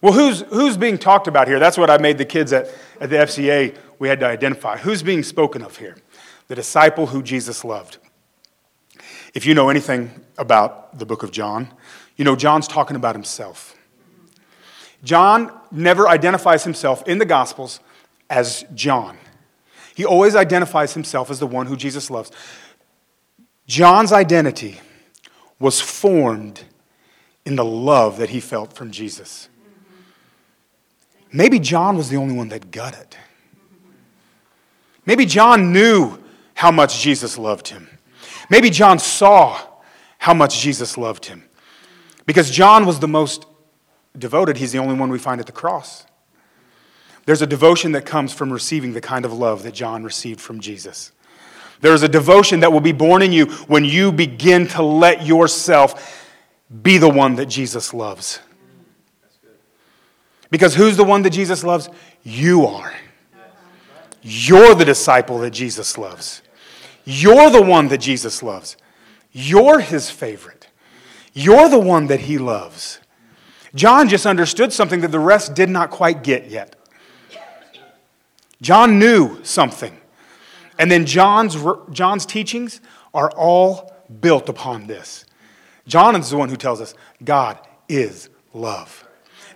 Well, 0.00 0.12
who's, 0.12 0.42
who's 0.42 0.76
being 0.76 0.98
talked 0.98 1.26
about 1.26 1.48
here? 1.48 1.58
That's 1.58 1.76
what 1.76 1.90
I 1.90 1.98
made 1.98 2.18
the 2.18 2.24
kids 2.24 2.52
at, 2.52 2.72
at 3.00 3.10
the 3.10 3.16
FCA, 3.16 3.76
we 3.98 4.08
had 4.08 4.20
to 4.20 4.26
identify. 4.26 4.76
Who's 4.76 5.02
being 5.02 5.22
spoken 5.22 5.62
of 5.62 5.76
here? 5.78 5.96
The 6.48 6.54
disciple 6.54 7.06
who 7.06 7.22
Jesus 7.22 7.64
loved. 7.64 7.98
If 9.34 9.46
you 9.46 9.54
know 9.54 9.68
anything 9.68 10.24
about 10.38 10.98
the 10.98 11.06
book 11.06 11.22
of 11.22 11.32
John, 11.32 11.72
you 12.16 12.24
know 12.24 12.36
John's 12.36 12.68
talking 12.68 12.96
about 12.96 13.14
himself. 13.14 13.75
John 15.02 15.52
never 15.70 16.08
identifies 16.08 16.64
himself 16.64 17.06
in 17.06 17.18
the 17.18 17.24
Gospels 17.24 17.80
as 18.28 18.64
John. 18.74 19.18
He 19.94 20.04
always 20.04 20.36
identifies 20.36 20.94
himself 20.94 21.30
as 21.30 21.38
the 21.38 21.46
one 21.46 21.66
who 21.66 21.76
Jesus 21.76 22.10
loves. 22.10 22.30
John's 23.66 24.12
identity 24.12 24.80
was 25.58 25.80
formed 25.80 26.64
in 27.44 27.56
the 27.56 27.64
love 27.64 28.18
that 28.18 28.30
he 28.30 28.40
felt 28.40 28.72
from 28.72 28.90
Jesus. 28.90 29.48
Maybe 31.32 31.58
John 31.58 31.96
was 31.96 32.08
the 32.08 32.16
only 32.16 32.34
one 32.34 32.48
that 32.48 32.70
got 32.70 32.98
it. 32.98 33.16
Maybe 35.04 35.24
John 35.24 35.72
knew 35.72 36.18
how 36.54 36.70
much 36.70 37.00
Jesus 37.00 37.38
loved 37.38 37.68
him. 37.68 37.88
Maybe 38.50 38.70
John 38.70 38.98
saw 38.98 39.58
how 40.18 40.34
much 40.34 40.60
Jesus 40.60 40.98
loved 40.98 41.26
him. 41.26 41.44
Because 42.26 42.50
John 42.50 42.86
was 42.86 42.98
the 42.98 43.08
most 43.08 43.46
devoted, 44.18 44.56
he's 44.56 44.72
the 44.72 44.78
only 44.78 44.94
one 44.94 45.10
we 45.10 45.18
find 45.18 45.40
at 45.40 45.46
the 45.46 45.52
cross. 45.52 46.04
There's 47.24 47.42
a 47.42 47.46
devotion 47.46 47.92
that 47.92 48.06
comes 48.06 48.32
from 48.32 48.52
receiving 48.52 48.92
the 48.92 49.00
kind 49.00 49.24
of 49.24 49.32
love 49.32 49.64
that 49.64 49.74
John 49.74 50.04
received 50.04 50.40
from 50.40 50.60
Jesus. 50.60 51.12
There 51.80 51.92
is 51.92 52.02
a 52.02 52.08
devotion 52.08 52.60
that 52.60 52.72
will 52.72 52.80
be 52.80 52.92
born 52.92 53.20
in 53.20 53.32
you 53.32 53.46
when 53.66 53.84
you 53.84 54.12
begin 54.12 54.66
to 54.68 54.82
let 54.82 55.26
yourself 55.26 56.24
be 56.82 56.98
the 56.98 57.08
one 57.08 57.34
that 57.36 57.46
Jesus 57.46 57.92
loves. 57.92 58.40
Because 60.50 60.74
who's 60.74 60.96
the 60.96 61.04
one 61.04 61.22
that 61.22 61.30
Jesus 61.30 61.64
loves? 61.64 61.88
You 62.22 62.66
are. 62.66 62.94
You're 64.22 64.74
the 64.74 64.84
disciple 64.84 65.38
that 65.40 65.50
Jesus 65.50 65.98
loves. 65.98 66.42
You're 67.04 67.50
the 67.50 67.62
one 67.62 67.88
that 67.88 67.98
Jesus 67.98 68.42
loves. 68.42 68.76
You're 69.32 69.80
his 69.80 70.10
favorite. 70.10 70.68
You're 71.32 71.68
the 71.68 71.78
one 71.78 72.06
that 72.06 72.20
he 72.20 72.38
loves. 72.38 73.00
John 73.76 74.08
just 74.08 74.26
understood 74.26 74.72
something 74.72 75.02
that 75.02 75.12
the 75.12 75.20
rest 75.20 75.54
did 75.54 75.68
not 75.70 75.90
quite 75.90 76.24
get 76.24 76.50
yet. 76.50 76.74
John 78.60 78.98
knew 78.98 79.38
something. 79.44 79.96
And 80.78 80.90
then 80.90 81.06
John's, 81.06 81.56
John's 81.90 82.26
teachings 82.26 82.80
are 83.14 83.30
all 83.30 83.94
built 84.20 84.48
upon 84.48 84.86
this. 84.86 85.24
John 85.86 86.16
is 86.16 86.30
the 86.30 86.36
one 86.36 86.48
who 86.48 86.56
tells 86.56 86.80
us 86.80 86.94
God 87.22 87.58
is 87.88 88.30
love. 88.52 89.06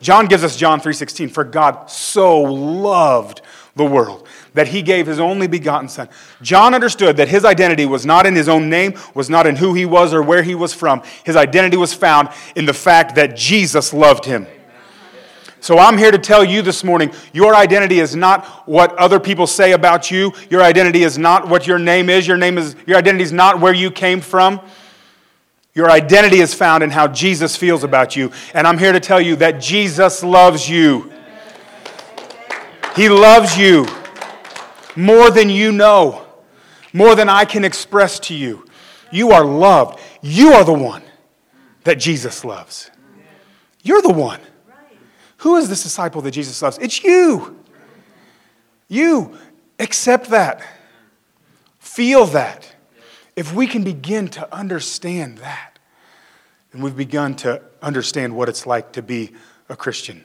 John 0.00 0.26
gives 0.26 0.44
us 0.44 0.56
John 0.56 0.80
3:16 0.80 1.30
for 1.30 1.44
God 1.44 1.90
so 1.90 2.40
loved 2.40 3.42
the 3.80 3.84
world 3.86 4.28
that 4.52 4.68
he 4.68 4.82
gave 4.82 5.06
his 5.06 5.18
only 5.18 5.46
begotten 5.46 5.88
son. 5.88 6.08
John 6.42 6.74
understood 6.74 7.16
that 7.16 7.28
his 7.28 7.44
identity 7.44 7.86
was 7.86 8.04
not 8.04 8.26
in 8.26 8.34
his 8.34 8.48
own 8.48 8.68
name, 8.68 8.94
was 9.14 9.30
not 9.30 9.46
in 9.46 9.56
who 9.56 9.74
he 9.74 9.86
was 9.86 10.12
or 10.12 10.22
where 10.22 10.42
he 10.42 10.54
was 10.54 10.74
from. 10.74 11.02
His 11.24 11.34
identity 11.34 11.76
was 11.76 11.94
found 11.94 12.28
in 12.54 12.66
the 12.66 12.74
fact 12.74 13.14
that 13.14 13.36
Jesus 13.36 13.94
loved 13.94 14.24
him. 14.24 14.46
So 15.62 15.78
I'm 15.78 15.98
here 15.98 16.10
to 16.10 16.18
tell 16.18 16.44
you 16.44 16.62
this 16.62 16.84
morning 16.84 17.12
your 17.32 17.54
identity 17.54 18.00
is 18.00 18.14
not 18.14 18.44
what 18.66 18.94
other 18.96 19.18
people 19.20 19.46
say 19.46 19.72
about 19.72 20.10
you. 20.10 20.32
Your 20.50 20.62
identity 20.62 21.02
is 21.02 21.16
not 21.16 21.48
what 21.48 21.66
your 21.66 21.78
name 21.78 22.10
is. 22.10 22.26
Your 22.26 22.38
name 22.38 22.58
is 22.58 22.76
your 22.86 22.98
identity 22.98 23.24
is 23.24 23.32
not 23.32 23.60
where 23.60 23.74
you 23.74 23.90
came 23.90 24.20
from. 24.20 24.60
Your 25.74 25.90
identity 25.90 26.40
is 26.40 26.52
found 26.52 26.82
in 26.82 26.90
how 26.90 27.08
Jesus 27.08 27.56
feels 27.56 27.84
about 27.84 28.16
you. 28.16 28.32
And 28.54 28.66
I'm 28.66 28.78
here 28.78 28.92
to 28.92 29.00
tell 29.00 29.20
you 29.20 29.36
that 29.36 29.60
Jesus 29.60 30.22
loves 30.24 30.68
you. 30.68 31.12
He 32.96 33.08
loves 33.08 33.56
you 33.56 33.86
more 34.96 35.30
than 35.30 35.48
you 35.48 35.72
know, 35.72 36.26
more 36.92 37.14
than 37.14 37.28
I 37.28 37.44
can 37.44 37.64
express 37.64 38.18
to 38.20 38.34
you. 38.34 38.66
You 39.12 39.30
are 39.32 39.44
loved. 39.44 40.00
You 40.22 40.52
are 40.52 40.64
the 40.64 40.72
one 40.72 41.02
that 41.84 41.98
Jesus 41.98 42.44
loves. 42.44 42.90
You're 43.82 44.02
the 44.02 44.12
one. 44.12 44.40
Who 45.38 45.56
is 45.56 45.68
this 45.68 45.82
disciple 45.82 46.20
that 46.22 46.32
Jesus 46.32 46.60
loves? 46.60 46.78
It's 46.78 47.02
you. 47.02 47.58
You. 48.88 49.38
Accept 49.78 50.28
that. 50.28 50.62
Feel 51.78 52.26
that. 52.26 52.74
If 53.36 53.54
we 53.54 53.66
can 53.66 53.82
begin 53.82 54.28
to 54.28 54.54
understand 54.54 55.38
that, 55.38 55.78
then 56.72 56.82
we've 56.82 56.96
begun 56.96 57.34
to 57.36 57.62
understand 57.80 58.36
what 58.36 58.48
it's 58.48 58.66
like 58.66 58.92
to 58.92 59.02
be 59.02 59.32
a 59.68 59.76
Christian, 59.76 60.24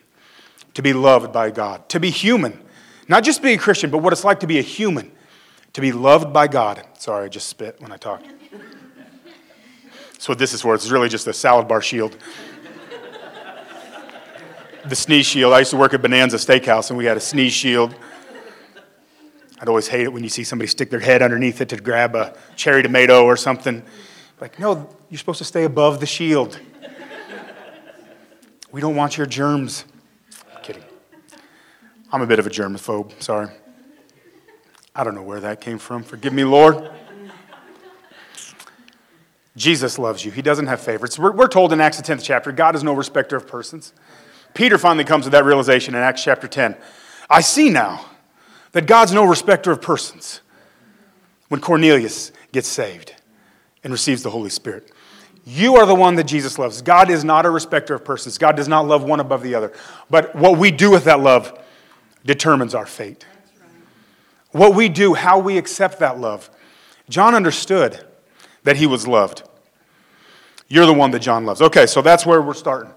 to 0.76 0.82
be 0.82 0.94
loved 0.94 1.34
by 1.34 1.50
God, 1.50 1.90
to 1.90 2.00
be 2.00 2.10
human. 2.10 2.62
Not 3.08 3.24
just 3.24 3.42
be 3.42 3.54
a 3.54 3.58
Christian, 3.58 3.90
but 3.90 4.00
what 4.00 4.14
it's 4.14 4.24
like 4.24 4.40
to 4.42 4.48
be 4.48 4.60
a 4.60 4.64
human, 4.64 5.12
to 5.74 5.82
be 5.82 5.92
loved 5.92 6.32
by 6.32 6.48
God. 6.48 6.86
Sorry, 6.98 7.26
I 7.26 7.28
just 7.28 7.48
spit 7.48 7.82
when 7.82 7.92
I 7.92 7.98
talked. 7.98 8.28
That's 10.14 10.30
what 10.30 10.38
this 10.38 10.54
is 10.54 10.62
for. 10.62 10.74
It's 10.76 10.90
really 10.90 11.10
just 11.10 11.28
a 11.28 11.34
salad 11.34 11.68
bar 11.68 11.82
shield 11.82 12.16
the 14.88 14.96
sneeze 14.96 15.26
shield. 15.26 15.54
I 15.54 15.60
used 15.60 15.72
to 15.72 15.78
work 15.78 15.94
at 15.94 16.02
Bonanza 16.02 16.38
Steakhouse, 16.38 16.90
and 16.90 16.98
we 16.98 17.06
had 17.06 17.18
a 17.18 17.22
sneeze 17.22 17.54
shield. 17.54 17.96
I'd 19.60 19.70
always 19.70 19.88
hate 19.88 20.04
it 20.04 20.14
when 20.14 20.24
you 20.24 20.30
see 20.30 20.44
somebody 20.44 20.68
stick 20.68 20.90
their 20.90 21.00
head 21.00 21.22
underneath 21.22 21.62
it 21.62 21.70
to 21.70 21.78
grab 21.78 22.16
a 22.16 22.36
cherry 22.56 22.84
tomato 22.84 23.24
or 23.24 23.38
something. 23.38 23.84
Like, 24.40 24.60
no, 24.60 24.90
you're 25.10 25.18
supposed 25.18 25.40
to 25.40 25.46
stay 25.46 25.64
above 25.64 26.00
the 26.00 26.06
shield. 26.06 26.60
We 28.72 28.82
don't 28.82 28.96
want 28.96 29.18
your 29.18 29.26
germs. 29.26 29.86
I'm 32.16 32.22
a 32.22 32.28
bit 32.28 32.40
of 32.40 32.48
a 32.48 32.50
germaphobe, 32.50 33.22
sorry. 33.22 33.50
I 34.96 35.04
don't 35.04 35.16
know 35.16 35.22
where 35.22 35.42
that 35.42 35.60
came 35.60 35.78
from. 35.78 36.02
Forgive 36.02 36.32
me, 36.32 36.46
Lord. 36.46 36.90
Jesus 39.58 40.00
loves 40.00 40.24
you. 40.24 40.32
He 40.32 40.42
doesn't 40.42 40.68
have 40.68 40.80
favorites. 40.80 41.20
We're, 41.20 41.34
we're 41.34 41.50
told 41.50 41.74
in 41.74 41.82
Acts, 41.82 42.00
the 42.00 42.04
10th 42.04 42.24
chapter, 42.24 42.54
God 42.54 42.74
is 42.74 42.86
no 42.86 42.94
respecter 42.94 43.36
of 43.36 43.46
persons. 43.46 43.92
Peter 44.54 44.78
finally 44.78 45.04
comes 45.04 45.26
to 45.26 45.30
that 45.32 45.44
realization 45.44 45.94
in 45.94 46.00
Acts 46.00 46.24
chapter 46.24 46.48
10. 46.48 46.78
I 47.30 47.42
see 47.42 47.70
now 47.70 48.06
that 48.72 48.88
God's 48.88 49.12
no 49.12 49.26
respecter 49.26 49.72
of 49.72 49.82
persons 49.82 50.40
when 51.50 51.60
Cornelius 51.60 52.32
gets 52.54 52.70
saved 52.70 53.14
and 53.84 53.92
receives 53.92 54.24
the 54.24 54.32
Holy 54.32 54.50
Spirit. 54.50 54.90
You 55.44 55.76
are 55.76 55.86
the 55.86 55.94
one 55.94 56.16
that 56.16 56.28
Jesus 56.28 56.58
loves. 56.58 56.82
God 56.82 57.10
is 57.10 57.26
not 57.26 57.46
a 57.46 57.50
respecter 57.50 57.94
of 57.94 58.06
persons. 58.06 58.38
God 58.38 58.56
does 58.56 58.70
not 58.70 58.88
love 58.88 59.04
one 59.04 59.20
above 59.20 59.44
the 59.44 59.54
other. 59.54 59.74
But 60.10 60.34
what 60.34 60.58
we 60.58 60.72
do 60.72 60.90
with 60.90 61.04
that 61.04 61.20
love 61.20 61.60
determines 62.26 62.74
our 62.76 62.86
fate. 62.86 63.26
What 64.52 64.74
we 64.74 64.90
do, 64.90 65.14
how 65.14 65.40
we 65.40 65.58
accept 65.58 66.00
that 66.00 66.20
love. 66.20 66.50
John 67.10 67.36
understood 67.36 68.06
that 68.64 68.78
he 68.78 68.88
was 68.88 69.08
loved. 69.08 69.44
You're 70.68 70.86
the 70.86 70.94
one 70.94 71.12
that 71.12 71.20
John 71.20 71.46
loves. 71.46 71.62
Okay, 71.62 71.86
so 71.86 72.02
that's 72.02 72.26
where 72.26 72.42
we're 72.42 72.54
starting. 72.54 72.92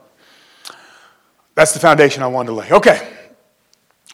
That's 1.54 1.72
the 1.72 1.80
foundation 1.80 2.22
I 2.22 2.28
wanted 2.28 2.48
to 2.48 2.52
lay. 2.54 2.70
Okay. 2.70 3.12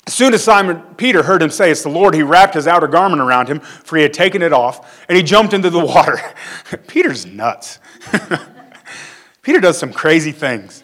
As 0.06 0.12
soon 0.12 0.34
as 0.34 0.42
Simon 0.42 0.82
Peter 0.96 1.22
heard 1.22 1.42
him 1.42 1.50
say, 1.50 1.70
It's 1.70 1.82
the 1.82 1.88
Lord, 1.88 2.14
he 2.14 2.22
wrapped 2.22 2.54
his 2.54 2.66
outer 2.66 2.88
garment 2.88 3.22
around 3.22 3.48
him, 3.48 3.60
for 3.60 3.96
he 3.96 4.02
had 4.02 4.12
taken 4.12 4.42
it 4.42 4.52
off, 4.52 5.04
and 5.08 5.16
he 5.16 5.22
jumped 5.22 5.54
into 5.54 5.70
the 5.70 5.84
water. 5.84 6.18
Peter's 6.88 7.24
nuts. 7.24 7.78
Peter 9.42 9.60
does 9.60 9.78
some 9.78 9.92
crazy 9.92 10.32
things. 10.32 10.82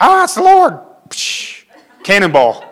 Ah, 0.00 0.24
it's 0.24 0.34
the 0.34 0.42
Lord. 0.42 0.78
Cannonball. 2.04 2.64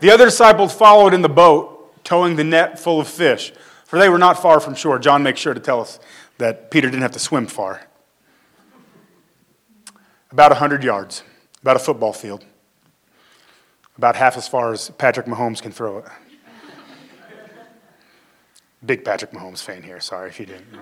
The 0.00 0.10
other 0.10 0.26
disciples 0.26 0.74
followed 0.74 1.14
in 1.14 1.22
the 1.22 1.28
boat, 1.28 2.04
towing 2.04 2.36
the 2.36 2.44
net 2.44 2.78
full 2.78 3.00
of 3.00 3.08
fish, 3.08 3.52
for 3.86 3.98
they 3.98 4.08
were 4.08 4.18
not 4.18 4.40
far 4.40 4.60
from 4.60 4.74
shore. 4.74 4.98
John 4.98 5.22
makes 5.22 5.40
sure 5.40 5.54
to 5.54 5.60
tell 5.60 5.80
us 5.80 5.98
that 6.38 6.70
Peter 6.70 6.88
didn't 6.88 7.02
have 7.02 7.12
to 7.12 7.18
swim 7.18 7.46
far 7.46 7.86
about 10.34 10.50
100 10.50 10.82
yards, 10.82 11.22
about 11.62 11.76
a 11.76 11.78
football 11.78 12.12
field, 12.12 12.44
about 13.96 14.16
half 14.16 14.36
as 14.36 14.48
far 14.48 14.72
as 14.72 14.90
Patrick 14.90 15.26
Mahomes 15.26 15.62
can 15.62 15.70
throw 15.70 15.98
it. 15.98 16.04
Big 18.84 19.04
Patrick 19.04 19.30
Mahomes 19.30 19.62
fan 19.62 19.84
here, 19.84 20.00
sorry 20.00 20.28
if 20.28 20.40
you 20.40 20.46
didn't 20.46 20.72
know. 20.72 20.80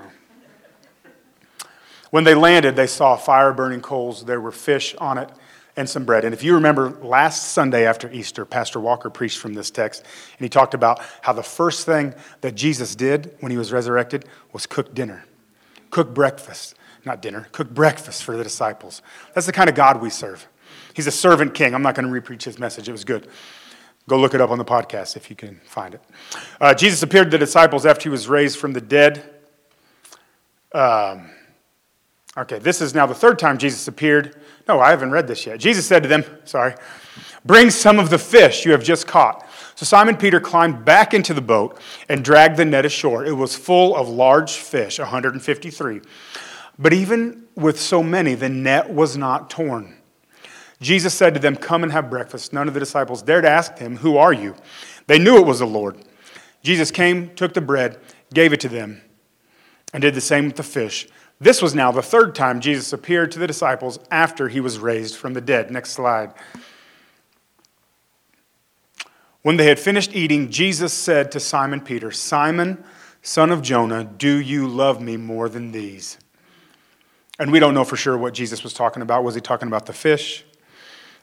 When 2.12 2.23
they 2.23 2.35
landed, 2.35 2.76
they 2.76 2.87
saw 2.87 3.16
fire 3.16 3.52
burning 3.52 3.81
coals. 3.81 4.25
There 4.25 4.40
were 4.40 4.52
fish 4.52 4.95
on 4.97 5.19
it 5.19 5.28
and 5.76 5.88
some 5.88 6.04
bread. 6.04 6.25
And 6.25 6.33
if 6.33 6.45
you 6.45 6.54
remember 6.54 6.90
last 7.02 7.52
Sunday 7.52 7.87
after 7.87 8.09
Easter, 8.12 8.45
Pastor 8.45 8.78
Walker 8.78 9.11
preached 9.11 9.38
from 9.38 9.54
this 9.54 9.71
text, 9.71 10.02
and 10.02 10.45
he 10.45 10.49
talked 10.49 10.75
about 10.75 11.00
how 11.23 11.33
the 11.33 11.42
first 11.42 11.87
thing 11.87 12.14
that 12.42 12.54
Jesus 12.54 12.95
did 12.95 13.35
when 13.40 13.50
he 13.50 13.59
was 13.59 13.73
resurrected 13.73 14.26
was 14.52 14.66
cook 14.66 14.95
dinner, 14.95 15.25
cook 15.90 16.14
breakfast 16.14 16.76
not 17.04 17.23
dinner, 17.23 17.49
cook 17.52 17.71
breakfast 17.71 18.23
for 18.23 18.37
the 18.37 18.45
disciples. 18.45 19.02
That's 19.35 19.47
the 19.47 19.52
kind 19.52 19.69
of 19.69 19.75
God 19.75 20.00
we 20.00 20.11
serve. 20.11 20.47
He's 20.95 21.07
a 21.07 21.12
servant 21.12 21.54
king. 21.54 21.75
I'm 21.75 21.83
not 21.83 21.95
going 21.95 22.12
to 22.12 22.21
repreach 22.21 22.45
his 22.45 22.59
message, 22.59 22.88
it 22.88 22.92
was 22.92 23.04
good. 23.04 23.28
Go 24.09 24.19
look 24.19 24.35
it 24.35 24.40
up 24.40 24.50
on 24.50 24.59
the 24.59 24.64
podcast 24.64 25.16
if 25.16 25.31
you 25.31 25.37
can 25.37 25.61
find 25.64 25.95
it. 25.95 26.02
Uh, 26.61 26.75
Jesus 26.75 27.02
appeared 27.02 27.26
to 27.26 27.31
the 27.31 27.38
disciples 27.38 27.87
after 27.87 28.04
he 28.04 28.09
was 28.09 28.28
raised 28.28 28.59
from 28.59 28.73
the 28.73 28.81
dead. 28.81 29.23
Um, 30.73 31.31
okay, 32.37 32.59
this 32.59 32.81
is 32.81 32.95
now 32.95 33.07
the 33.07 33.15
third 33.15 33.39
time 33.39 33.59
Jesus 33.59 33.87
appeared. 33.89 34.41
No, 34.69 34.81
I 34.81 34.91
haven't 34.91 35.11
read 35.11 35.27
this 35.27 35.47
yet. 35.47 35.59
Jesus 35.59 35.87
said 35.87 36.03
to 36.03 36.09
them, 36.09 36.25
sorry, 36.45 36.75
bring 37.45 37.71
some 37.71 37.99
of 37.99 38.11
the 38.11 38.19
fish 38.19 38.65
you 38.65 38.73
have 38.73 38.85
just 38.85 39.07
caught. 39.07 39.47
So 39.75 39.85
Simon 39.85 40.17
Peter 40.17 40.41
climbed 40.41 40.85
back 40.85 41.15
into 41.15 41.35
the 41.35 41.41
boat 41.41 41.81
and 42.09 42.25
dragged 42.25 42.57
the 42.57 42.65
net 42.65 42.85
ashore. 42.85 43.25
It 43.25 43.33
was 43.33 43.57
full 43.57 43.97
of 43.97 44.09
large 44.09 44.53
fish, 44.53 44.99
153. 44.99 46.01
But 46.79 46.93
even 46.93 47.45
with 47.55 47.81
so 47.81 48.03
many, 48.03 48.35
the 48.35 48.49
net 48.49 48.91
was 48.91 49.17
not 49.17 49.51
torn. 49.51 49.97
Jesus 50.81 51.15
said 51.15 51.35
to 51.35 51.41
them, 51.41 51.57
Come 51.57 51.83
and 51.83 51.93
have 51.93 52.11
breakfast. 52.11 52.53
None 52.53 52.69
of 52.69 52.75
the 52.75 52.81
disciples 52.81 53.23
dared 53.23 53.45
ask 53.45 53.79
him, 53.79 53.97
Who 53.99 54.17
are 54.17 54.33
you? 54.33 54.57
They 55.07 55.19
knew 55.19 55.39
it 55.39 55.47
was 55.47 55.61
the 55.61 55.67
Lord. 55.67 55.97
Jesus 56.62 56.91
came, 56.91 57.35
took 57.35 57.55
the 57.55 57.61
bread, 57.61 57.99
gave 58.33 58.53
it 58.53 58.61
to 58.61 58.69
them, 58.69 59.01
and 59.93 60.01
did 60.01 60.15
the 60.15 60.21
same 60.21 60.47
with 60.47 60.57
the 60.57 60.62
fish. 60.62 61.09
This 61.43 61.61
was 61.61 61.75
now 61.75 61.91
the 61.91 62.03
third 62.03 62.37
time 62.37 62.61
Jesus 62.61 62.93
appeared 62.93 63.33
to 63.33 63.41
the 63.41 63.49
disciples 63.49 63.99
after 64.13 64.49
he 64.49 64.61
was 64.61 64.79
raised 64.79 65.17
from 65.17 65.35
the 65.35 65.41
dead. 65.41 65.73
Next 65.73 65.91
slide. 65.91 66.33
When 69.43 69.57
they 69.57 69.67
had 69.67 69.81
finished 69.81 70.15
eating, 70.15 70.53
Jesus 70.53 70.93
said 70.93 71.33
to 71.33 71.41
Simon 71.41 71.81
Peter, 71.81 72.13
Simon, 72.13 72.85
son 73.23 73.51
of 73.51 73.61
Jonah, 73.61 74.05
do 74.05 74.37
you 74.37 74.69
love 74.69 75.03
me 75.03 75.17
more 75.17 75.49
than 75.49 75.73
these? 75.73 76.17
And 77.41 77.51
we 77.51 77.59
don't 77.59 77.75
know 77.75 77.83
for 77.83 77.97
sure 77.97 78.17
what 78.17 78.35
Jesus 78.35 78.63
was 78.63 78.73
talking 78.73 79.03
about. 79.03 79.25
Was 79.25 79.35
he 79.35 79.41
talking 79.41 79.67
about 79.67 79.87
the 79.87 79.93
fish? 79.93 80.45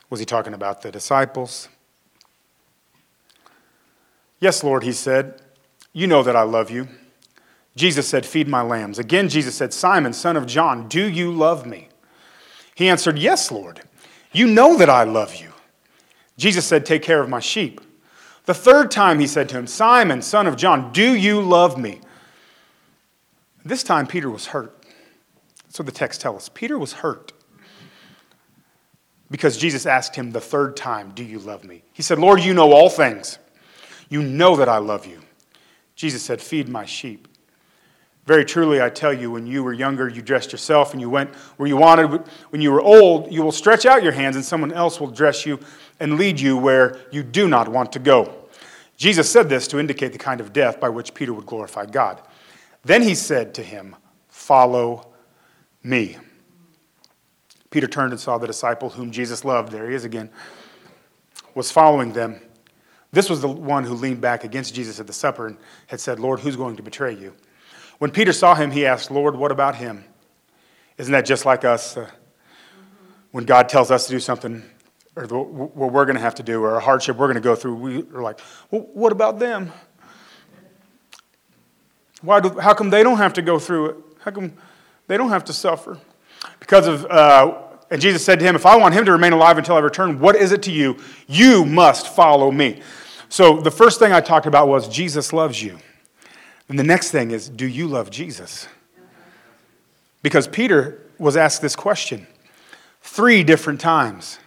Was 0.09 0.19
he 0.19 0.25
talking 0.25 0.53
about 0.53 0.81
the 0.81 0.91
disciples? 0.91 1.69
Yes, 4.41 4.65
Lord, 4.65 4.83
he 4.83 4.91
said. 4.91 5.41
You 5.93 6.07
know 6.07 6.23
that 6.23 6.35
I 6.35 6.41
love 6.41 6.69
you. 6.69 6.89
Jesus 7.79 8.09
said, 8.09 8.25
Feed 8.25 8.49
my 8.49 8.61
lambs. 8.61 8.99
Again, 8.99 9.29
Jesus 9.29 9.55
said, 9.55 9.73
Simon, 9.73 10.11
son 10.11 10.35
of 10.35 10.45
John, 10.45 10.89
do 10.89 11.09
you 11.09 11.31
love 11.31 11.65
me? 11.65 11.87
He 12.75 12.89
answered, 12.89 13.17
Yes, 13.17 13.51
Lord. 13.51 13.81
You 14.33 14.47
know 14.47 14.77
that 14.77 14.89
I 14.89 15.03
love 15.03 15.37
you. 15.37 15.53
Jesus 16.37 16.65
said, 16.65 16.85
Take 16.85 17.03
care 17.03 17.21
of 17.21 17.29
my 17.29 17.39
sheep. 17.39 17.79
The 18.43 18.53
third 18.53 18.91
time 18.91 19.19
he 19.19 19.27
said 19.27 19.47
to 19.49 19.57
him, 19.57 19.65
Simon, 19.65 20.21
son 20.21 20.45
of 20.45 20.57
John, 20.57 20.91
do 20.91 21.15
you 21.15 21.39
love 21.39 21.77
me? 21.77 22.01
This 23.63 23.81
time 23.81 24.07
Peter 24.07 24.29
was 24.29 24.47
hurt. 24.47 24.75
That's 25.63 25.79
what 25.79 25.85
the 25.85 25.93
text 25.93 26.19
tells 26.19 26.35
us. 26.35 26.49
Peter 26.49 26.77
was 26.77 26.91
hurt 26.91 27.31
because 29.31 29.55
Jesus 29.55 29.85
asked 29.85 30.17
him 30.17 30.31
the 30.31 30.41
third 30.41 30.75
time, 30.75 31.13
Do 31.15 31.23
you 31.23 31.39
love 31.39 31.63
me? 31.63 31.83
He 31.93 32.01
said, 32.01 32.19
Lord, 32.19 32.41
you 32.41 32.53
know 32.53 32.73
all 32.73 32.89
things. 32.89 33.39
You 34.09 34.21
know 34.21 34.57
that 34.57 34.67
I 34.67 34.79
love 34.79 35.05
you. 35.05 35.21
Jesus 35.95 36.21
said, 36.23 36.41
Feed 36.41 36.67
my 36.67 36.83
sheep. 36.83 37.28
Very 38.29 38.45
truly, 38.45 38.79
I 38.79 38.91
tell 38.91 39.11
you, 39.11 39.31
when 39.31 39.47
you 39.47 39.63
were 39.63 39.73
younger, 39.73 40.07
you 40.07 40.21
dressed 40.21 40.51
yourself 40.51 40.91
and 40.91 41.01
you 41.01 41.09
went 41.09 41.33
where 41.57 41.67
you 41.67 41.75
wanted. 41.75 42.21
When 42.51 42.61
you 42.61 42.71
were 42.71 42.79
old, 42.79 43.33
you 43.33 43.41
will 43.41 43.51
stretch 43.51 43.87
out 43.87 44.03
your 44.03 44.11
hands 44.11 44.35
and 44.35 44.45
someone 44.45 44.71
else 44.71 44.99
will 44.99 45.09
dress 45.09 45.47
you 45.47 45.59
and 45.99 46.15
lead 46.15 46.39
you 46.39 46.55
where 46.55 46.99
you 47.09 47.23
do 47.23 47.47
not 47.47 47.67
want 47.67 47.91
to 47.93 47.97
go. 47.97 48.31
Jesus 48.97 49.31
said 49.31 49.49
this 49.49 49.67
to 49.69 49.79
indicate 49.79 50.13
the 50.13 50.19
kind 50.19 50.41
of 50.41 50.53
death 50.53 50.79
by 50.79 50.89
which 50.89 51.15
Peter 51.15 51.33
would 51.33 51.47
glorify 51.47 51.87
God. 51.87 52.21
Then 52.83 53.01
he 53.01 53.15
said 53.15 53.55
to 53.55 53.63
him, 53.63 53.95
Follow 54.27 55.07
me. 55.81 56.17
Peter 57.71 57.87
turned 57.87 58.11
and 58.11 58.21
saw 58.21 58.37
the 58.37 58.45
disciple 58.45 58.91
whom 58.91 59.09
Jesus 59.09 59.43
loved, 59.43 59.71
there 59.71 59.89
he 59.89 59.95
is 59.95 60.05
again, 60.05 60.29
was 61.55 61.71
following 61.71 62.13
them. 62.13 62.39
This 63.11 63.27
was 63.27 63.41
the 63.41 63.47
one 63.47 63.85
who 63.85 63.95
leaned 63.95 64.21
back 64.21 64.43
against 64.43 64.75
Jesus 64.75 64.99
at 64.99 65.07
the 65.07 65.13
supper 65.13 65.47
and 65.47 65.57
had 65.87 65.99
said, 65.99 66.19
Lord, 66.19 66.41
who's 66.41 66.55
going 66.55 66.75
to 66.75 66.83
betray 66.83 67.15
you? 67.15 67.33
When 67.99 68.11
Peter 68.11 68.33
saw 68.33 68.55
him, 68.55 68.71
he 68.71 68.85
asked, 68.85 69.11
Lord, 69.11 69.35
what 69.35 69.51
about 69.51 69.75
him? 69.75 70.05
Isn't 70.97 71.11
that 71.11 71.25
just 71.25 71.45
like 71.45 71.63
us? 71.63 71.97
Uh, 71.97 72.09
when 73.31 73.45
God 73.45 73.69
tells 73.69 73.91
us 73.91 74.07
to 74.07 74.11
do 74.11 74.19
something, 74.19 74.63
or 75.15 75.27
the, 75.27 75.37
what 75.37 75.91
we're 75.91 76.05
going 76.05 76.15
to 76.15 76.21
have 76.21 76.35
to 76.35 76.43
do, 76.43 76.63
or 76.63 76.77
a 76.77 76.79
hardship 76.79 77.17
we're 77.17 77.27
going 77.27 77.35
to 77.35 77.41
go 77.41 77.55
through, 77.55 77.75
we 77.75 77.97
are 78.13 78.21
like, 78.21 78.39
well, 78.71 78.87
what 78.93 79.11
about 79.11 79.37
them? 79.37 79.71
Why 82.21 82.39
do, 82.39 82.57
how 82.57 82.73
come 82.73 82.89
they 82.89 83.03
don't 83.03 83.17
have 83.17 83.33
to 83.33 83.41
go 83.41 83.59
through 83.59 83.85
it? 83.87 83.97
How 84.21 84.31
come 84.31 84.53
they 85.07 85.17
don't 85.17 85.29
have 85.29 85.45
to 85.45 85.53
suffer? 85.53 85.97
Because 86.59 86.87
of, 86.87 87.05
uh, 87.05 87.63
and 87.91 88.01
Jesus 88.01 88.23
said 88.23 88.39
to 88.39 88.45
him, 88.45 88.55
If 88.55 88.65
I 88.65 88.77
want 88.77 88.93
him 88.93 89.05
to 89.05 89.11
remain 89.11 89.33
alive 89.33 89.57
until 89.57 89.75
I 89.75 89.79
return, 89.79 90.19
what 90.19 90.35
is 90.35 90.51
it 90.51 90.61
to 90.63 90.71
you? 90.71 90.97
You 91.27 91.65
must 91.65 92.07
follow 92.07 92.51
me. 92.51 92.81
So 93.29 93.59
the 93.59 93.71
first 93.71 93.99
thing 93.99 94.11
I 94.11 94.21
talked 94.21 94.45
about 94.45 94.67
was 94.67 94.87
Jesus 94.87 95.33
loves 95.33 95.61
you. 95.61 95.79
And 96.69 96.77
the 96.77 96.83
next 96.83 97.11
thing 97.11 97.31
is, 97.31 97.49
do 97.49 97.67
you 97.67 97.87
love 97.87 98.11
Jesus? 98.11 98.67
Because 100.21 100.47
Peter 100.47 101.01
was 101.17 101.35
asked 101.35 101.61
this 101.61 101.75
question 101.75 102.27
three 103.01 103.43
different 103.43 103.81
times 103.81 104.39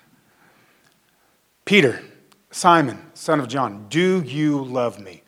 Peter, 1.65 2.03
Simon, 2.51 2.99
son 3.15 3.39
of 3.39 3.49
John, 3.49 3.87
do 3.89 4.23
you 4.23 4.63
love 4.63 5.01
me? 5.01 5.23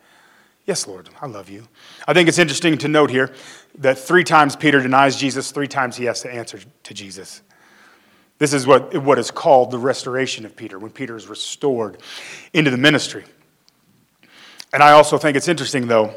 Yes, 0.65 0.87
Lord, 0.87 1.09
I 1.21 1.27
love 1.27 1.49
you. 1.49 1.67
I 2.07 2.13
think 2.13 2.27
it's 2.27 2.39
interesting 2.39 2.77
to 2.79 2.87
note 2.87 3.09
here 3.09 3.33
that 3.77 3.97
three 3.97 4.23
times 4.23 4.55
Peter 4.55 4.81
denies 4.81 5.15
Jesus, 5.15 5.51
three 5.51 5.67
times 5.67 5.95
he 5.95 6.05
has 6.05 6.21
to 6.21 6.33
answer 6.33 6.59
to 6.83 6.93
Jesus. 6.93 7.41
This 8.37 8.51
is 8.53 8.67
what, 8.67 8.97
what 8.97 9.17
is 9.17 9.31
called 9.31 9.71
the 9.71 9.77
restoration 9.77 10.45
of 10.45 10.55
Peter, 10.55 10.77
when 10.77 10.91
Peter 10.91 11.15
is 11.15 11.27
restored 11.27 11.99
into 12.53 12.69
the 12.69 12.77
ministry. 12.77 13.23
And 14.73 14.83
I 14.83 14.91
also 14.91 15.17
think 15.17 15.37
it's 15.37 15.47
interesting, 15.47 15.87
though, 15.87 16.13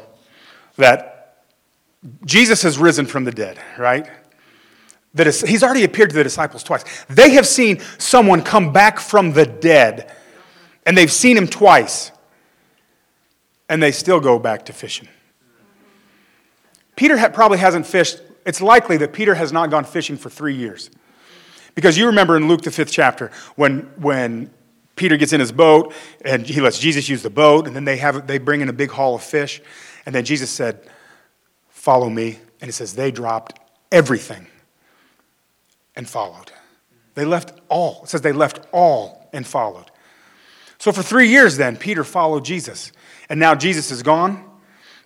that 0.79 1.45
Jesus 2.25 2.63
has 2.63 2.77
risen 2.77 3.05
from 3.05 3.23
the 3.25 3.31
dead, 3.31 3.59
right? 3.77 4.09
That 5.13 5.27
he's 5.27 5.63
already 5.63 5.83
appeared 5.83 6.09
to 6.09 6.15
the 6.15 6.23
disciples 6.23 6.63
twice. 6.63 6.83
They 7.07 7.31
have 7.31 7.47
seen 7.47 7.81
someone 7.97 8.41
come 8.41 8.73
back 8.73 8.99
from 8.99 9.33
the 9.33 9.45
dead, 9.45 10.11
and 10.85 10.97
they've 10.97 11.11
seen 11.11 11.37
him 11.37 11.47
twice, 11.47 12.11
and 13.67 13.81
they 13.81 13.91
still 13.91 14.19
go 14.19 14.39
back 14.39 14.65
to 14.65 14.73
fishing. 14.73 15.07
Peter 16.95 17.17
ha- 17.17 17.29
probably 17.29 17.57
hasn't 17.57 17.85
fished. 17.85 18.19
It's 18.45 18.61
likely 18.61 18.97
that 18.97 19.13
Peter 19.13 19.35
has 19.35 19.51
not 19.51 19.69
gone 19.69 19.83
fishing 19.83 20.17
for 20.17 20.29
three 20.29 20.55
years. 20.55 20.89
Because 21.75 21.97
you 21.97 22.07
remember 22.07 22.35
in 22.35 22.47
Luke, 22.47 22.61
the 22.61 22.71
fifth 22.71 22.91
chapter, 22.91 23.31
when, 23.55 23.81
when 23.97 24.49
Peter 24.95 25.15
gets 25.15 25.31
in 25.31 25.39
his 25.39 25.51
boat 25.51 25.93
and 26.25 26.45
he 26.45 26.59
lets 26.59 26.77
Jesus 26.77 27.07
use 27.07 27.23
the 27.23 27.29
boat, 27.29 27.67
and 27.67 27.75
then 27.75 27.85
they, 27.85 27.97
have, 27.97 28.27
they 28.27 28.37
bring 28.37 28.61
in 28.61 28.69
a 28.69 28.73
big 28.73 28.91
haul 28.91 29.15
of 29.15 29.23
fish. 29.23 29.61
And 30.09 30.15
then 30.15 30.25
Jesus 30.25 30.49
said, 30.49 30.81
Follow 31.69 32.09
me. 32.09 32.39
And 32.61 32.67
it 32.67 32.73
says, 32.73 32.95
They 32.95 33.11
dropped 33.11 33.59
everything 33.91 34.47
and 35.95 36.09
followed. 36.09 36.51
They 37.13 37.25
left 37.25 37.53
all. 37.69 38.01
It 38.01 38.09
says 38.09 38.21
they 38.21 38.31
left 38.31 38.65
all 38.71 39.29
and 39.33 39.45
followed. 39.45 39.91
So 40.79 40.91
for 40.91 41.03
three 41.03 41.27
years, 41.27 41.57
then, 41.57 41.77
Peter 41.77 42.03
followed 42.03 42.43
Jesus. 42.43 42.91
And 43.29 43.39
now 43.39 43.53
Jesus 43.53 43.91
is 43.91 44.01
gone. 44.01 44.43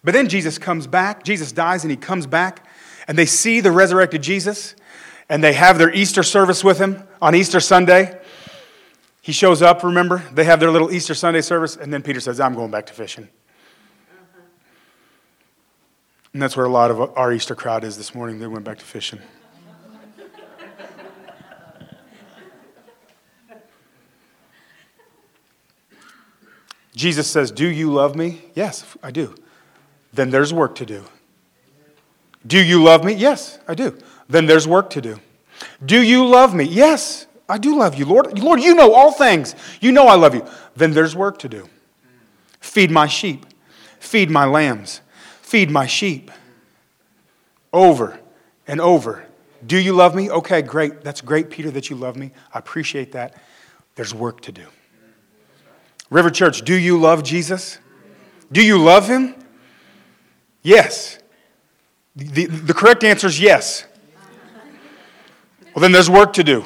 But 0.06 0.13
then 0.13 0.30
Jesus 0.30 0.58
comes 0.58 0.88
back. 0.88 1.24
Jesus 1.26 1.52
dies 1.52 1.84
and 1.84 1.92
he 1.92 1.98
comes 1.98 2.26
back. 2.26 2.66
And 3.06 3.18
they 3.18 3.26
see 3.26 3.60
the 3.60 3.72
resurrected 3.72 4.24
Jesus. 4.24 4.74
And 5.28 5.44
they 5.44 5.52
have 5.52 5.78
their 5.78 5.94
Easter 5.94 6.24
service 6.24 6.63
with 6.63 6.80
him 6.80 7.04
on 7.22 7.36
Easter 7.36 7.60
Sunday. 7.60 8.18
He 9.22 9.34
shows 9.34 9.62
up, 9.62 9.84
remember? 9.84 10.24
They 10.32 10.46
have 10.46 10.62
their 10.62 10.72
little 10.72 10.94
Easter 10.94 11.13
Sunday 11.13 11.42
service. 11.42 11.76
And 11.76 11.92
then 11.92 12.04
Peter 12.04 12.22
says, 12.22 12.39
I'm 12.39 12.56
going 12.56 12.72
back 12.72 12.86
to 12.86 12.94
fishing. 12.94 13.28
And 16.34 16.41
that's 16.41 16.58
where 16.58 16.65
a 16.65 16.69
lot 16.69 16.89
of 16.89 17.15
our 17.15 17.32
Easter 17.32 17.54
crowd 17.54 17.84
is 17.84 17.96
this 17.96 18.15
morning. 18.15 18.39
They 18.39 18.48
went 18.48 18.65
back 18.65 18.80
to 18.80 18.86
fishing. 18.86 19.19
Jesus 26.96 27.28
says, 27.28 27.52
Do 27.52 27.67
you 27.67 27.91
love 27.91 28.15
me? 28.15 28.41
Yes, 28.56 28.86
I 29.02 29.12
do. 29.12 29.36
Then 30.12 30.30
there's 30.30 30.54
work 30.54 30.76
to 30.76 30.86
do. 30.86 31.06
Do 32.46 32.63
you 32.63 32.84
love 32.84 33.04
me? 33.04 33.13
Yes, 33.13 33.60
I 33.67 33.76
do. 33.76 33.98
Then 34.28 34.46
there's 34.46 34.67
work 34.67 34.89
to 34.91 35.02
do. 35.02 35.19
Do 35.86 36.02
you 36.02 36.26
love 36.26 36.54
me? 36.54 36.65
Yes, 36.65 37.28
I 37.48 37.58
do 37.58 37.78
love 37.78 37.96
you, 37.96 38.06
Lord. 38.06 38.38
Lord, 38.39 38.60
you 38.60 38.74
know 38.74 38.93
all 38.93 39.12
things. 39.12 39.56
You 39.82 39.91
know 39.91 40.08
I 40.08 40.15
love 40.15 40.36
you. 40.36 40.46
Then 40.76 40.91
there's 40.91 41.15
work 41.15 41.39
to 41.39 41.50
do. 41.50 41.69
Feed 42.60 42.91
my 42.91 43.08
sheep, 43.08 43.46
feed 44.00 44.30
my 44.30 44.46
lambs, 44.46 45.02
Feed 45.54 45.70
my 45.70 45.86
sheep. 45.86 46.32
Over 47.72 48.20
and 48.66 48.82
over. 48.82 49.24
Do 49.63 49.78
you 49.78 49.94
love 49.94 50.16
me? 50.16 50.32
Okay, 50.32 50.63
great. 50.63 51.04
That's 51.04 51.22
great, 51.22 51.52
Peter, 51.52 51.70
that 51.70 51.92
you 51.92 51.96
love 51.96 52.16
me. 52.16 52.32
I 52.52 52.58
appreciate 52.58 53.12
that. 53.12 53.39
There's 53.94 54.16
work 54.16 54.42
to 54.42 54.52
do. 54.52 54.66
River 56.10 56.32
Church, 56.32 56.63
do 56.63 56.74
you 56.74 57.00
love 57.00 57.22
Jesus? 57.22 57.78
Do 58.52 58.66
you 58.66 58.80
love 58.80 59.08
him? 59.08 59.36
Yes. 60.63 61.20
The, 62.16 62.48
the 62.48 62.74
correct 62.74 63.04
answer 63.04 63.28
is 63.28 63.39
yes. 63.39 63.86
Well, 65.76 65.84
then 65.84 65.92
there's 65.92 66.10
work 66.10 66.34
to 66.34 66.44
do. 66.44 66.66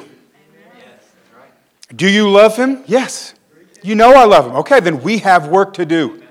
Do 1.94 2.08
you 2.08 2.30
love 2.30 2.56
him? 2.56 2.84
Yes. 2.86 3.34
You 3.82 3.96
know 3.96 4.14
I 4.14 4.24
love 4.24 4.46
him. 4.46 4.56
Okay, 4.56 4.80
then 4.80 5.02
we 5.02 5.18
have 5.18 5.48
work 5.48 5.74
to 5.74 5.84
do. 5.84 6.22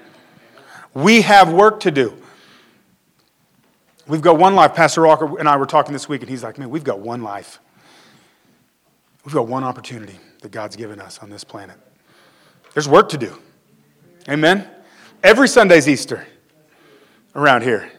We 0.96 1.22
have 1.22 1.54
work 1.54 1.82
to 1.82 1.92
do. 1.92 2.24
We've 4.08 4.22
got 4.22 4.38
one 4.38 4.56
life. 4.56 4.74
Pastor 4.74 5.06
Walker 5.06 5.38
and 5.38 5.50
I 5.50 5.58
were 5.58 5.66
talking 5.66 5.92
this 5.92 6.08
week, 6.08 6.22
and 6.22 6.30
he's 6.30 6.44
like, 6.44 6.58
man, 6.58 6.70
we've 6.70 6.84
got 6.84 7.00
one 7.00 7.24
life. 7.24 7.60
We've 9.26 9.34
got 9.34 9.48
one 9.48 9.66
opportunity 9.66 10.18
that 10.42 10.52
God's 10.52 10.78
given 10.78 11.02
us 11.02 11.20
on 11.20 11.30
this 11.30 11.44
planet. 11.44 11.76
There's 12.74 12.88
work 12.88 13.10
to 13.10 13.18
do. 13.18 13.38
Amen? 14.30 14.70
Every 15.24 15.48
Sunday's 15.48 15.90
Easter 15.90 16.26
around 17.36 17.64
here. 17.64 17.92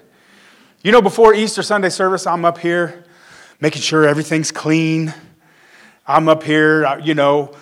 You 0.83 0.93
know, 0.93 1.03
before 1.03 1.35
Easter 1.35 1.63
Sunday 1.63 1.91
service, 1.91 2.27
I'm 2.27 2.45
up 2.45 2.59
here 2.59 3.05
making 3.61 3.83
sure 3.83 4.07
everything's 4.07 4.51
clean. 4.51 5.13
I'm 6.07 6.29
up 6.29 6.43
here, 6.43 6.87
uh, 6.87 6.97
you 6.99 7.15
know, 7.15 7.55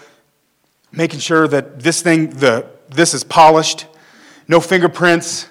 making 0.93 1.19
sure 1.19 1.49
that 1.49 1.81
this 1.81 2.03
thing, 2.03 2.31
the, 2.31 2.67
this 2.91 3.15
is 3.15 3.25
polished, 3.25 3.87
no 4.47 4.61
fingerprints, 4.61 5.49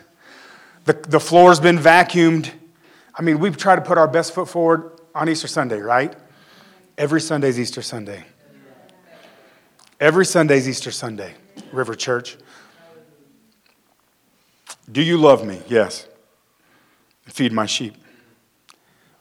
the, 0.85 0.93
the 0.93 1.19
floor's 1.19 1.59
been 1.59 1.77
vacuumed. 1.77 2.51
I 3.17 3.21
mean, 3.21 3.39
we 3.39 3.49
try 3.51 3.75
to 3.75 3.81
put 3.81 3.97
our 3.97 4.07
best 4.07 4.33
foot 4.33 4.49
forward 4.49 4.99
on 5.13 5.29
Easter 5.29 5.47
Sunday, 5.47 5.79
right? 5.79 6.13
Every 6.97 7.21
Sunday 7.21 7.47
is 7.47 7.59
Easter 7.59 7.81
Sunday. 7.81 8.25
Every 9.99 10.25
Sunday 10.25 10.57
is 10.57 10.67
Easter 10.67 10.91
Sunday, 10.91 11.33
River 11.71 11.95
Church. 11.95 12.37
Do 14.91 15.01
you 15.01 15.17
love 15.17 15.45
me? 15.45 15.61
Yes. 15.67 16.07
Feed 17.27 17.53
my 17.53 17.65
sheep. 17.65 17.95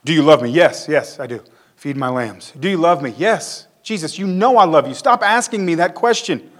Do 0.04 0.12
you 0.12 0.22
love 0.22 0.42
me? 0.42 0.50
Yes, 0.50 0.87
yes, 0.88 1.18
I 1.20 1.26
do. 1.26 1.42
Feed 1.76 1.96
my 1.96 2.09
lambs. 2.09 2.52
Do 2.59 2.68
you 2.68 2.76
love 2.76 3.02
me? 3.02 3.14
Yes. 3.16 3.66
Jesus, 3.83 4.18
you 4.18 4.26
know 4.26 4.57
I 4.57 4.64
love 4.64 4.88
you. 4.88 4.94
Stop 4.94 5.22
asking 5.22 5.64
me 5.64 5.76
that 5.76 5.94
question. 5.94 6.50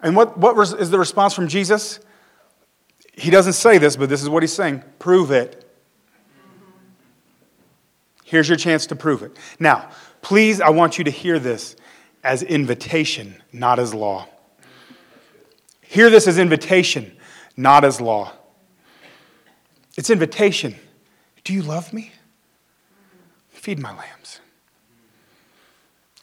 And 0.00 0.16
what, 0.16 0.36
what 0.38 0.58
is 0.78 0.90
the 0.90 0.98
response 0.98 1.34
from 1.34 1.48
Jesus? 1.48 2.00
He 3.12 3.30
doesn't 3.30 3.52
say 3.54 3.78
this, 3.78 3.96
but 3.96 4.08
this 4.08 4.22
is 4.22 4.28
what 4.28 4.42
he's 4.42 4.52
saying 4.52 4.82
prove 4.98 5.30
it. 5.30 5.63
Here's 8.24 8.48
your 8.48 8.56
chance 8.56 8.86
to 8.86 8.96
prove 8.96 9.22
it. 9.22 9.36
Now, 9.60 9.90
please, 10.22 10.60
I 10.60 10.70
want 10.70 10.98
you 10.98 11.04
to 11.04 11.10
hear 11.10 11.38
this 11.38 11.76
as 12.24 12.42
invitation, 12.42 13.42
not 13.52 13.78
as 13.78 13.94
law. 13.94 14.26
Hear 15.82 16.10
this 16.10 16.26
as 16.26 16.38
invitation, 16.38 17.16
not 17.56 17.84
as 17.84 18.00
law. 18.00 18.32
It's 19.96 20.10
invitation. 20.10 20.74
Do 21.44 21.52
you 21.52 21.62
love 21.62 21.92
me? 21.92 22.12
Feed 23.50 23.78
my 23.78 23.94
lambs. 23.94 24.40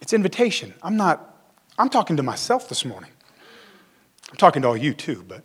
It's 0.02 0.12
invitation. 0.12 0.74
I'm 0.82 0.98
not, 0.98 1.46
I'm 1.78 1.90
talking 1.90 2.18
to 2.18 2.24
myself 2.24 2.68
this 2.68 2.84
morning. 2.84 3.12
I'm 4.30 4.38
talking 4.38 4.64
to 4.64 4.70
all 4.70 4.78
you 4.78 4.94
too, 4.94 5.24
but 5.28 5.44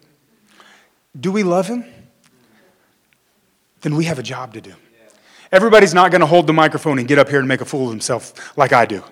do 1.19 1.31
we 1.31 1.43
love 1.43 1.67
him? 1.69 1.85
Then 3.83 3.95
we 3.95 4.05
have 4.05 4.19
a 4.19 4.23
job 4.23 4.55
to 4.55 4.61
do. 4.61 4.75
Everybody's 5.53 5.95
not 5.95 6.11
going 6.11 6.21
to 6.21 6.27
hold 6.27 6.47
the 6.47 6.53
microphone 6.53 6.99
and 6.99 7.07
get 7.07 7.19
up 7.19 7.29
here 7.29 7.39
and 7.39 7.47
make 7.47 7.61
a 7.61 7.65
fool 7.65 7.85
of 7.87 7.91
himself 7.91 8.57
like 8.57 8.73
I 8.73 8.85
do. 8.85 9.03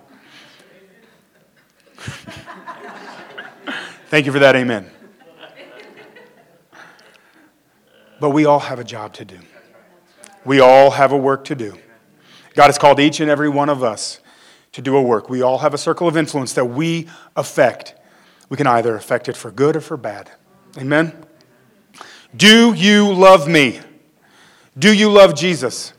Thank 4.08 4.26
you 4.26 4.32
for 4.32 4.40
that, 4.40 4.56
amen. 4.56 4.90
But 8.20 8.30
we 8.30 8.44
all 8.44 8.60
have 8.60 8.78
a 8.78 8.84
job 8.84 9.12
to 9.14 9.24
do. 9.24 9.38
We 10.44 10.60
all 10.60 10.90
have 10.90 11.12
a 11.12 11.16
work 11.16 11.44
to 11.46 11.54
do. 11.54 11.78
God 12.54 12.66
has 12.66 12.78
called 12.78 13.00
each 13.00 13.20
and 13.20 13.30
every 13.30 13.48
one 13.48 13.68
of 13.68 13.82
us 13.82 14.20
to 14.72 14.82
do 14.82 14.96
a 14.96 15.02
work. 15.02 15.28
We 15.28 15.42
all 15.42 15.58
have 15.58 15.72
a 15.72 15.78
circle 15.78 16.06
of 16.08 16.16
influence 16.16 16.52
that 16.54 16.66
we 16.66 17.08
affect. 17.36 17.94
We 18.48 18.56
can 18.56 18.66
either 18.66 18.94
affect 18.94 19.28
it 19.28 19.36
for 19.36 19.50
good 19.50 19.76
or 19.76 19.80
for 19.80 19.96
bad. 19.96 20.30
Amen? 20.76 21.24
Do 22.36 22.74
you 22.74 23.12
love 23.12 23.48
me? 23.48 23.80
Do 24.78 24.92
you 24.92 25.10
love 25.10 25.34
Jesus? 25.34 25.93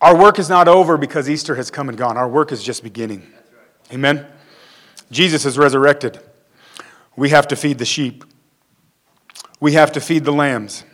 Our 0.00 0.16
work 0.16 0.38
is 0.38 0.48
not 0.48 0.66
over 0.66 0.96
because 0.96 1.28
Easter 1.28 1.56
has 1.56 1.70
come 1.70 1.88
and 1.88 1.98
gone. 1.98 2.16
Our 2.16 2.28
work 2.28 2.52
is 2.52 2.62
just 2.62 2.82
beginning. 2.82 3.26
Amen? 3.92 4.26
Jesus 5.10 5.44
is 5.44 5.58
resurrected. 5.58 6.20
We 7.16 7.30
have 7.30 7.48
to 7.48 7.56
feed 7.56 7.78
the 7.78 7.84
sheep, 7.84 8.24
we 9.60 9.72
have 9.72 9.92
to 9.92 10.00
feed 10.00 10.24
the 10.24 10.32
lambs. 10.32 10.84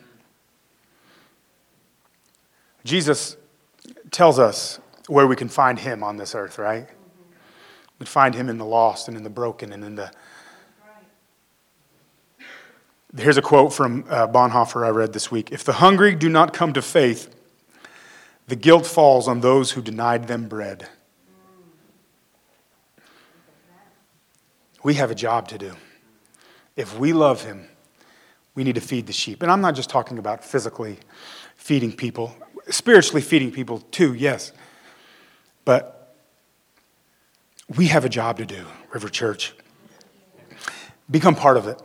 Jesus 2.84 3.36
tells 4.12 4.38
us 4.38 4.78
where 5.08 5.26
we 5.26 5.34
can 5.34 5.48
find 5.48 5.78
him 5.78 6.04
on 6.04 6.16
this 6.16 6.34
earth, 6.34 6.58
right? 6.58 6.88
We 7.98 8.06
find 8.06 8.34
him 8.34 8.48
in 8.48 8.58
the 8.58 8.64
lost 8.64 9.08
and 9.08 9.16
in 9.16 9.24
the 9.24 9.30
broken 9.30 9.72
and 9.72 9.84
in 9.84 9.94
the. 9.96 10.10
Here's 13.16 13.36
a 13.36 13.42
quote 13.42 13.72
from 13.72 14.04
uh, 14.08 14.28
Bonhoeffer 14.28 14.86
I 14.86 14.90
read 14.90 15.12
this 15.12 15.30
week. 15.30 15.50
If 15.50 15.64
the 15.64 15.74
hungry 15.74 16.14
do 16.14 16.28
not 16.28 16.52
come 16.52 16.72
to 16.74 16.82
faith, 16.82 17.35
the 18.46 18.56
guilt 18.56 18.86
falls 18.86 19.26
on 19.28 19.40
those 19.40 19.72
who 19.72 19.82
denied 19.82 20.28
them 20.28 20.48
bread. 20.48 20.88
We 24.82 24.94
have 24.94 25.10
a 25.10 25.14
job 25.14 25.48
to 25.48 25.58
do. 25.58 25.74
If 26.76 26.96
we 26.98 27.12
love 27.12 27.42
him, 27.42 27.68
we 28.54 28.62
need 28.62 28.76
to 28.76 28.80
feed 28.80 29.06
the 29.06 29.12
sheep. 29.12 29.42
And 29.42 29.50
I'm 29.50 29.60
not 29.60 29.74
just 29.74 29.90
talking 29.90 30.18
about 30.18 30.44
physically 30.44 30.98
feeding 31.56 31.92
people, 31.92 32.36
spiritually 32.68 33.22
feeding 33.22 33.50
people 33.50 33.80
too, 33.90 34.14
yes. 34.14 34.52
But 35.64 36.14
we 37.76 37.86
have 37.88 38.04
a 38.04 38.08
job 38.08 38.38
to 38.38 38.46
do, 38.46 38.64
River 38.92 39.08
Church. 39.08 39.54
Become 41.10 41.34
part 41.34 41.56
of 41.56 41.66
it. 41.66 41.80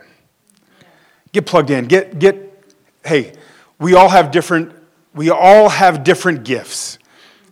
Get 1.31 1.45
plugged 1.45 1.71
in. 1.71 1.85
Get, 1.85 2.19
get, 2.19 2.63
hey, 3.03 3.33
we 3.79 3.95
all 3.95 4.09
have 4.09 4.31
different 4.31 4.73
we 5.13 5.29
all 5.29 5.69
have 5.69 6.03
different 6.03 6.43
gifts, 6.43 6.97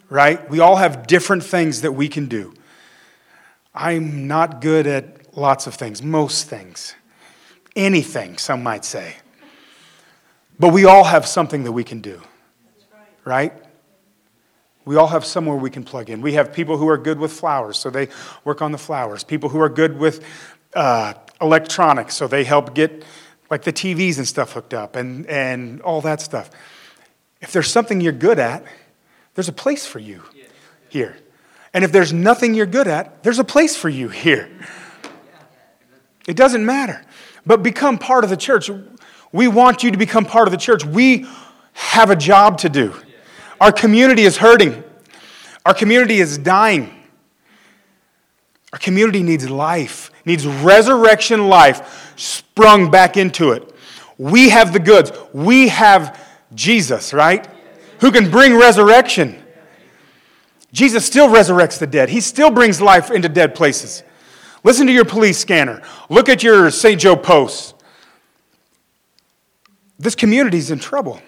right? 0.09 0.49
We 0.49 0.59
all 0.59 0.77
have 0.77 1.07
different 1.07 1.43
things 1.43 1.81
that 1.81 1.91
we 1.91 2.07
can 2.07 2.27
do. 2.27 2.53
I'm 3.73 4.27
not 4.27 4.61
good 4.61 4.87
at 4.87 5.37
lots 5.37 5.67
of 5.67 5.75
things, 5.75 6.01
most 6.01 6.47
things, 6.47 6.95
anything, 7.75 8.37
some 8.37 8.63
might 8.63 8.85
say. 8.85 9.17
But 10.57 10.73
we 10.73 10.85
all 10.85 11.03
have 11.03 11.25
something 11.25 11.63
that 11.63 11.71
we 11.71 11.83
can 11.83 12.01
do, 12.01 12.21
right? 13.23 13.53
We 14.85 14.95
all 14.95 15.07
have 15.07 15.23
somewhere 15.23 15.55
we 15.55 15.69
can 15.69 15.83
plug 15.83 16.09
in. 16.09 16.21
We 16.21 16.33
have 16.33 16.51
people 16.51 16.77
who 16.77 16.89
are 16.89 16.97
good 16.97 17.19
with 17.19 17.31
flowers, 17.31 17.77
so 17.77 17.89
they 17.89 18.09
work 18.43 18.61
on 18.61 18.71
the 18.71 18.77
flowers. 18.77 19.23
People 19.23 19.49
who 19.49 19.59
are 19.59 19.69
good 19.69 19.97
with 19.97 20.23
uh, 20.73 21.13
electronics, 21.39 22.15
so 22.15 22.27
they 22.27 22.43
help 22.43 22.73
get 22.73 23.03
like 23.49 23.63
the 23.63 23.73
TVs 23.73 24.17
and 24.17 24.27
stuff 24.27 24.53
hooked 24.53 24.73
up 24.73 24.95
and, 24.95 25.25
and 25.27 25.81
all 25.81 26.01
that 26.01 26.21
stuff. 26.21 26.49
If 27.41 27.51
there's 27.51 27.69
something 27.69 28.01
you're 28.01 28.11
good 28.11 28.39
at, 28.39 28.63
there's 29.35 29.49
a 29.49 29.53
place 29.53 29.85
for 29.85 29.99
you 29.99 30.23
here. 30.89 31.17
And 31.73 31.83
if 31.83 31.91
there's 31.91 32.11
nothing 32.11 32.53
you're 32.53 32.65
good 32.65 32.87
at, 32.87 33.23
there's 33.23 33.39
a 33.39 33.43
place 33.43 33.75
for 33.75 33.89
you 33.89 34.09
here. 34.09 34.49
It 36.27 36.35
doesn't 36.35 36.65
matter. 36.65 37.05
But 37.45 37.63
become 37.63 37.97
part 37.97 38.23
of 38.23 38.29
the 38.29 38.37
church. 38.37 38.69
We 39.31 39.47
want 39.47 39.83
you 39.83 39.91
to 39.91 39.97
become 39.97 40.25
part 40.25 40.47
of 40.47 40.51
the 40.51 40.57
church. 40.57 40.83
We 40.83 41.25
have 41.73 42.09
a 42.09 42.15
job 42.15 42.57
to 42.59 42.69
do. 42.69 42.93
Our 43.61 43.71
community 43.71 44.23
is 44.23 44.37
hurting, 44.37 44.83
our 45.65 45.73
community 45.73 46.19
is 46.19 46.37
dying. 46.37 46.95
Our 48.71 48.77
community 48.77 49.23
needs 49.23 49.49
life, 49.49 50.11
needs 50.25 50.45
resurrection 50.45 51.47
life 51.47 52.13
sprung 52.15 52.91
back 52.91 53.17
into 53.17 53.51
it. 53.51 53.73
We 54.19 54.49
have 54.49 54.73
the 54.73 54.79
goods. 54.79 55.11
We 55.33 55.69
have 55.69 56.23
Jesus, 56.53 57.13
right? 57.13 57.47
Who 58.01 58.11
can 58.11 58.29
bring 58.31 58.55
resurrection. 58.57 59.41
Jesus 60.71 61.05
still 61.05 61.27
resurrects 61.29 61.79
the 61.79 61.87
dead. 61.87 62.09
He 62.09 62.21
still 62.21 62.51
brings 62.51 62.81
life 62.81 63.11
into 63.11 63.29
dead 63.29 63.55
places. 63.55 64.03
Listen 64.63 64.87
to 64.87 64.93
your 64.93 65.05
police 65.05 65.37
scanner. 65.37 65.81
Look 66.09 66.29
at 66.29 66.43
your 66.43 66.69
St. 66.69 66.99
Joe 66.99 67.15
posts. 67.15 67.73
This 69.97 70.15
community 70.15 70.57
is 70.57 70.71
in 70.71 70.79
trouble. 70.79 71.21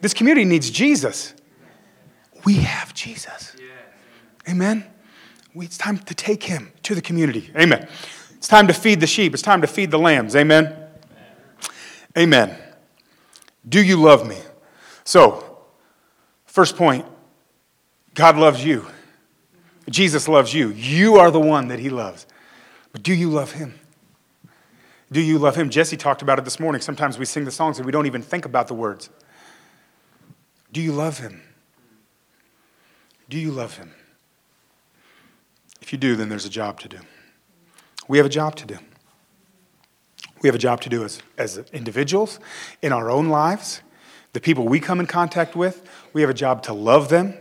This 0.00 0.14
community 0.14 0.44
needs 0.44 0.70
Jesus. 0.70 1.34
We 2.44 2.54
have 2.54 2.94
Jesus. 2.94 3.56
Amen. 4.48 4.84
It's 5.54 5.78
time 5.78 5.98
to 5.98 6.14
take 6.14 6.44
him 6.44 6.72
to 6.82 6.94
the 6.94 7.02
community. 7.02 7.50
Amen. 7.56 7.88
It's 8.36 8.48
time 8.48 8.66
to 8.68 8.74
feed 8.74 9.00
the 9.00 9.06
sheep. 9.06 9.34
It's 9.34 9.42
time 9.42 9.60
to 9.60 9.66
feed 9.66 9.90
the 9.90 9.98
lambs. 9.98 10.34
Amen. 10.34 10.74
Amen. 12.16 12.56
Do 13.68 13.82
you 13.82 14.00
love 14.00 14.26
me? 14.26 14.38
So, 15.10 15.58
first 16.46 16.76
point 16.76 17.04
God 18.14 18.36
loves 18.36 18.64
you. 18.64 18.86
Jesus 19.88 20.28
loves 20.28 20.54
you. 20.54 20.68
You 20.70 21.16
are 21.16 21.32
the 21.32 21.40
one 21.40 21.66
that 21.66 21.80
he 21.80 21.90
loves. 21.90 22.28
But 22.92 23.02
do 23.02 23.12
you 23.12 23.28
love 23.28 23.50
him? 23.50 23.74
Do 25.10 25.20
you 25.20 25.36
love 25.36 25.56
him? 25.56 25.68
Jesse 25.68 25.96
talked 25.96 26.22
about 26.22 26.38
it 26.38 26.44
this 26.44 26.60
morning. 26.60 26.80
Sometimes 26.80 27.18
we 27.18 27.24
sing 27.24 27.44
the 27.44 27.50
songs 27.50 27.78
and 27.78 27.86
we 27.86 27.90
don't 27.90 28.06
even 28.06 28.22
think 28.22 28.44
about 28.44 28.68
the 28.68 28.74
words. 28.74 29.10
Do 30.72 30.80
you 30.80 30.92
love 30.92 31.18
him? 31.18 31.42
Do 33.28 33.36
you 33.36 33.50
love 33.50 33.78
him? 33.78 33.92
If 35.82 35.92
you 35.92 35.98
do, 35.98 36.14
then 36.14 36.28
there's 36.28 36.46
a 36.46 36.50
job 36.50 36.78
to 36.82 36.88
do. 36.88 36.98
We 38.06 38.18
have 38.18 38.28
a 38.28 38.30
job 38.30 38.54
to 38.54 38.64
do. 38.64 38.78
We 40.40 40.46
have 40.46 40.54
a 40.54 40.58
job 40.58 40.80
to 40.82 40.88
do 40.88 41.02
as, 41.02 41.20
as 41.36 41.58
individuals 41.72 42.38
in 42.80 42.92
our 42.92 43.10
own 43.10 43.28
lives 43.28 43.82
the 44.32 44.40
people 44.40 44.66
we 44.66 44.80
come 44.80 45.00
in 45.00 45.06
contact 45.06 45.56
with, 45.56 45.88
we 46.12 46.20
have 46.20 46.30
a 46.30 46.34
job 46.34 46.62
to 46.64 46.72
love 46.72 47.08
them, 47.08 47.34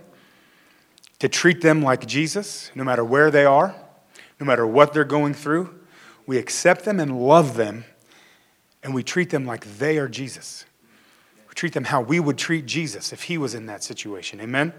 to 1.19 1.30
treat 1.30 1.62
them 1.62 1.82
like 1.82 2.08
Jesus, 2.08 2.71
no 2.75 2.84
matter 2.84 3.04
where 3.04 3.30
they 3.30 3.45
are, 3.45 3.75
no 4.39 4.45
matter 4.45 4.65
what 4.65 4.93
they're 4.93 5.04
going 5.04 5.34
through. 5.34 5.75
We 6.25 6.38
accept 6.38 6.86
them 6.86 6.99
and 6.99 7.19
love 7.19 7.56
them, 7.56 7.86
and 8.84 8.93
we 8.93 9.04
treat 9.04 9.30
them 9.30 9.45
like 9.45 9.65
they 9.78 9.97
are 9.97 10.08
Jesus. 10.08 10.65
We 11.47 11.54
treat 11.56 11.73
them 11.73 11.86
how 11.86 12.02
we 12.02 12.19
would 12.19 12.38
treat 12.38 12.65
Jesus 12.65 13.12
if 13.12 13.23
he 13.23 13.38
was 13.38 13.54
in 13.54 13.65
that 13.65 13.84
situation. 13.84 14.39
Amen? 14.39 14.73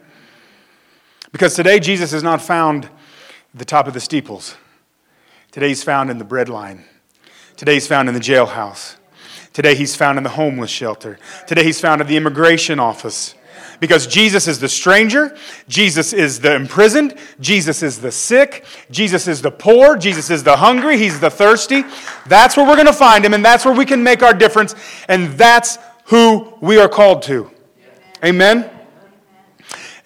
Because 1.33 1.55
today, 1.55 1.79
Jesus 1.79 2.13
is 2.13 2.23
not 2.23 2.41
found 2.43 2.87
at 2.87 2.91
the 3.55 3.65
top 3.65 3.87
of 3.87 3.95
the 3.95 4.01
steeples. 4.01 4.57
Today, 5.53 5.69
he's 5.69 5.83
found 5.83 6.11
in 6.11 6.19
the 6.19 6.25
bread 6.25 6.49
line. 6.49 6.85
Today, 7.57 7.75
he's 7.75 7.87
found 7.87 8.09
in 8.09 8.15
the 8.15 8.21
jailhouse. 8.21 8.97
Today 9.53 9.75
he's 9.75 9.97
found 9.97 10.19
in 10.19 10.25
the 10.25 10.31
homeless 10.31 10.71
shelter. 10.71 11.19
Today 11.47 11.65
he's 11.65 11.81
found 11.81 12.01
at 12.01 12.07
the 12.07 12.17
immigration 12.17 12.79
office. 12.79 13.35
Because 13.81 14.07
Jesus 14.07 14.47
is 14.47 14.61
the 14.61 14.69
stranger, 14.69 15.37
Jesus 15.67 16.13
is 16.13 16.41
the 16.41 16.55
imprisoned, 16.55 17.15
Jesus 17.41 17.83
is 17.83 17.99
the 17.99 18.13
sick, 18.13 18.67
Jesus 18.91 19.27
is 19.27 19.41
the 19.41 19.51
poor, 19.51 19.97
Jesus 19.97 20.29
is 20.29 20.45
the 20.45 20.57
hungry, 20.57 20.99
he's 20.99 21.19
the 21.19 21.31
thirsty. 21.31 21.85
That's 22.27 22.59
where 22.59 22.67
we're 22.67 22.77
going 22.77 22.87
to 22.87 22.93
find 22.93 23.25
him, 23.25 23.33
and 23.33 23.43
that's 23.43 23.65
where 23.65 23.75
we 23.75 23.87
can 23.87 24.03
make 24.03 24.23
our 24.23 24.35
difference, 24.35 24.75
and 25.09 25.29
that's 25.39 25.79
who 26.05 26.53
we 26.61 26.79
are 26.79 26.91
called 26.91 27.23
to. 27.23 27.51
Amen. 28.23 28.71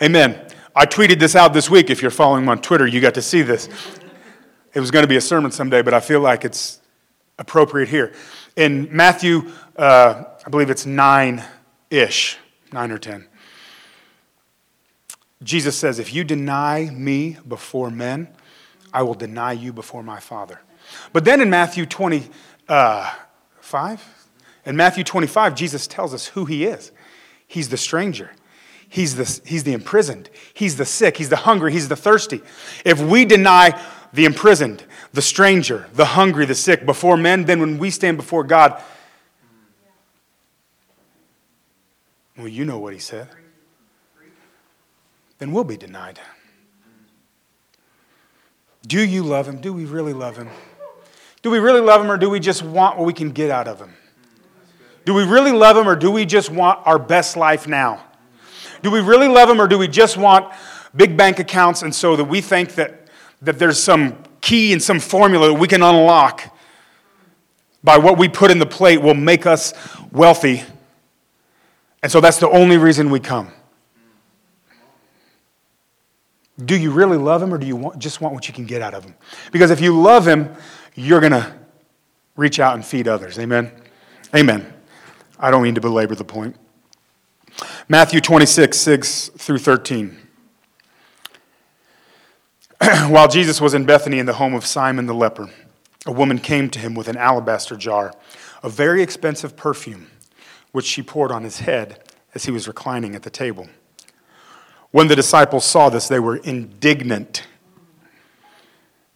Amen. 0.01 0.41
I 0.77 0.87
tweeted 0.87 1.19
this 1.19 1.35
out 1.35 1.53
this 1.53 1.69
week. 1.69 1.91
If 1.91 2.01
you're 2.01 2.13
following 2.13 2.45
me 2.45 2.51
on 2.51 2.63
Twitter, 2.63 2.87
you 2.87 3.01
got 3.01 3.15
to 3.15 3.23
see 3.23 3.43
this. 3.43 3.69
It 4.73 4.81
was 4.81 4.93
going 4.93 5.03
to 5.03 5.09
be 5.09 5.17
a 5.17 5.21
sermon 5.21 5.51
someday, 5.51 5.83
but 5.83 5.95
I 5.95 6.01
feel 6.01 6.21
like 6.21 6.45
it's 6.45 6.81
appropriate 7.39 7.89
here. 7.89 8.13
In 8.57 8.89
Matthew, 8.95 9.51
uh, 9.77 10.25
I 10.47 10.49
believe 10.49 10.71
it's 10.71 10.87
9 10.87 11.43
ish, 11.91 12.39
9 12.73 12.91
or 12.93 12.99
10. 12.99 13.27
Jesus 15.43 15.77
says, 15.77 15.99
If 15.99 16.15
you 16.15 16.25
deny 16.25 16.89
me 16.91 17.37
before 17.47 17.91
men, 17.91 18.29
I 18.93 19.03
will 19.03 19.15
deny 19.15 19.53
you 19.53 19.73
before 19.73 20.03
my 20.03 20.21
Father. 20.21 20.61
But 21.13 21.25
then 21.25 21.41
in 21.41 21.51
Matthew 21.51 21.85
25, 21.87 22.31
uh, 22.69 23.97
in 24.65 24.77
Matthew 24.77 25.05
25, 25.05 25.55
Jesus 25.55 25.87
tells 25.87 26.15
us 26.15 26.27
who 26.29 26.45
he 26.45 26.65
is. 26.65 26.93
He's 27.47 27.69
the 27.69 27.77
stranger. 27.77 28.31
He's 28.89 29.17
the, 29.17 29.41
he's 29.45 29.65
the 29.65 29.73
imprisoned. 29.73 30.31
He's 30.53 30.77
the 30.77 30.85
sick. 30.85 31.17
He's 31.17 31.29
the 31.29 31.37
hungry. 31.37 31.73
He's 31.73 31.89
the 31.89 31.97
thirsty. 31.97 32.41
If 32.85 33.01
we 33.01 33.25
deny 33.25 33.81
the 34.13 34.25
imprisoned, 34.25 34.85
the 35.15 35.23
stranger, 35.23 35.87
the 35.93 36.05
hungry, 36.05 36.45
the 36.45 36.57
sick 36.57 36.85
before 36.85 37.17
men, 37.17 37.45
then 37.45 37.61
when 37.61 37.79
we 37.79 37.89
stand 37.89 38.17
before 38.17 38.43
God, 38.43 38.83
well, 42.37 42.49
you 42.49 42.65
know 42.65 42.81
what 42.81 42.93
he 42.93 42.99
said, 42.99 43.29
then 45.39 45.53
we'll 45.53 45.63
be 45.63 45.77
denied. 45.77 46.19
Do 48.85 49.05
you 49.05 49.23
love 49.23 49.47
him? 49.47 49.61
Do 49.61 49.73
we 49.73 49.85
really 49.85 50.13
love 50.13 50.37
him? 50.37 50.49
Do 51.43 51.51
we 51.51 51.61
really 51.61 51.81
love 51.81 52.01
him 52.01 52.11
or 52.11 52.17
do 52.17 52.29
we 52.29 52.41
just 52.41 52.65
want 52.65 52.99
what 52.99 53.07
we 53.07 53.13
can 53.13 53.31
get 53.31 53.53
out 53.53 53.69
of 53.69 53.79
him? 53.79 53.95
Do 55.05 55.15
we 55.15 55.23
really 55.23 55.53
love 55.53 55.77
him 55.77 55.89
or 55.89 55.95
do 55.95 56.11
we 56.11 56.27
just 56.27 56.51
want 56.51 56.85
our 56.87 56.99
best 56.99 57.37
life 57.37 57.69
now? 57.69 58.03
Do 58.83 58.91
we 58.91 59.01
really 59.01 59.29
love 59.29 59.49
him 59.49 59.61
or 59.61 59.69
do 59.69 59.79
we 59.79 59.87
just 59.87 60.17
want 60.17 60.53
big 60.97 61.17
bank 61.17 61.39
accounts 61.39 61.83
and 61.83 61.95
so 61.95 62.17
that 62.17 62.25
we 62.25 62.41
think 62.41 62.75
that, 62.75 63.07
that 63.43 63.61
there's 63.61 63.81
some 63.81 64.17
key 64.45 64.75
and 64.75 64.83
some 64.83 65.01
formula 65.01 65.49
that 65.49 65.55
we 65.55 65.67
can 65.67 65.83
unlock 65.83 66.55
by 67.83 67.97
what 67.97 68.19
we 68.19 68.29
put 68.29 68.51
in 68.51 68.59
the 68.59 68.67
plate 68.67 69.01
will 69.01 69.15
make 69.15 69.47
us 69.47 69.73
wealthy? 70.13 70.63
And 72.03 72.13
so 72.13 72.21
that's 72.21 72.39
the 72.39 72.51
only 72.51 72.77
reason 72.77 73.09
we 73.09 73.21
come. 73.21 73.51
Do 76.63 76.77
you 76.77 76.91
really 76.91 77.17
love 77.17 77.43
him 77.43 77.53
or 77.53 77.59
do 77.59 77.67
you 77.67 77.75
want, 77.75 77.99
just 77.99 78.21
want 78.21 78.35
what 78.35 78.47
you 78.47 78.53
can 78.53 78.67
get 78.67 78.83
out 78.83 78.93
of 78.93 79.03
him? 79.05 79.15
Because 79.51 79.71
if 79.71 79.81
you 79.81 79.99
love 79.99 80.29
him, 80.29 80.55
you're 80.95 81.21
going 81.21 81.33
to 81.33 81.53
reach 82.37 82.61
out 82.61 82.75
and 82.75 82.85
feed 82.85 83.09
others. 83.09 83.39
Amen? 83.39 83.73
Amen. 84.37 84.73
I 85.39 85.51
don't 85.51 85.63
mean 85.63 85.75
to 85.75 85.81
belabor 85.81 86.15
the 86.15 86.25
point. 86.25 86.57
Matthew 87.89 88.21
26, 88.21 88.77
6 88.77 89.29
through 89.39 89.59
13. 89.59 90.24
While 93.09 93.29
Jesus 93.29 93.63
was 93.63 93.73
in 93.73 93.87
Bethany 93.87 94.19
in 94.19 94.27
the 94.27 94.35
home 94.35 94.53
of 94.53 94.67
Simon 94.67 95.07
the 95.07 95.15
leper, 95.15 95.49
a 96.05 96.13
woman 96.13 96.39
came 96.39 96.69
to 96.71 96.79
him 96.79 96.95
with 96.95 97.09
an 97.09 97.17
alabaster 97.17 97.77
jar 97.77 98.13
of 98.63 98.73
very 98.73 99.03
expensive 99.03 99.57
perfume, 99.57 100.09
which 100.73 100.85
she 100.85 101.03
poured 101.03 101.33
on 101.33 101.45
his 101.45 101.61
head 101.61 102.03
as 102.35 102.45
he 102.45 102.51
was 102.51 102.69
reclining 102.69 103.15
at 103.15 103.23
the 103.23 103.31
table. 103.31 103.69
When 104.91 105.09
the 105.09 105.17
disciples 105.17 105.65
saw 105.65 105.89
this, 105.89 106.09
they 106.09 106.19
were 106.19 106.37
indignant. 106.37 107.47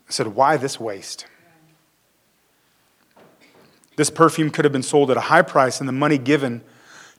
They 0.06 0.12
said, 0.12 0.28
Why 0.28 0.56
this 0.56 0.80
waste? 0.80 1.26
This 3.96 4.08
perfume 4.08 4.50
could 4.50 4.64
have 4.64 4.72
been 4.72 4.82
sold 4.82 5.10
at 5.10 5.18
a 5.18 5.22
high 5.22 5.42
price 5.42 5.80
and 5.80 5.88
the 5.88 5.92
money 5.92 6.16
given 6.16 6.62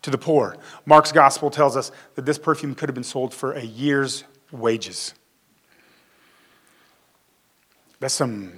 to 0.01 0.09
the 0.09 0.17
poor. 0.17 0.57
Mark's 0.85 1.12
gospel 1.12 1.51
tells 1.51 1.77
us 1.77 1.91
that 2.15 2.25
this 2.25 2.39
perfume 2.39 2.73
could 2.73 2.89
have 2.89 2.95
been 2.95 3.03
sold 3.03 3.35
for 3.35 3.51
a 3.51 3.63
year's 3.63 4.23
wages. 4.51 5.13
That's 7.99 8.13
some 8.13 8.53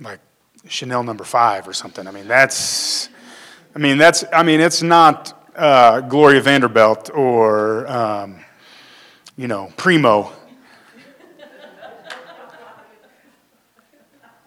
like 0.00 0.20
Chanel 0.68 1.02
number 1.02 1.24
five 1.24 1.66
or 1.68 1.72
something. 1.72 2.06
I 2.06 2.10
mean, 2.10 2.28
that's, 2.28 3.08
I 3.74 3.78
mean, 3.78 3.98
that's, 3.98 4.24
I 4.32 4.42
mean, 4.42 4.60
it's 4.60 4.82
not 4.82 5.50
uh, 5.56 6.00
Gloria 6.00 6.40
Vanderbilt 6.40 7.10
or, 7.14 7.86
um, 7.86 8.44
you 9.36 9.48
know, 9.48 9.72
Primo. 9.76 10.32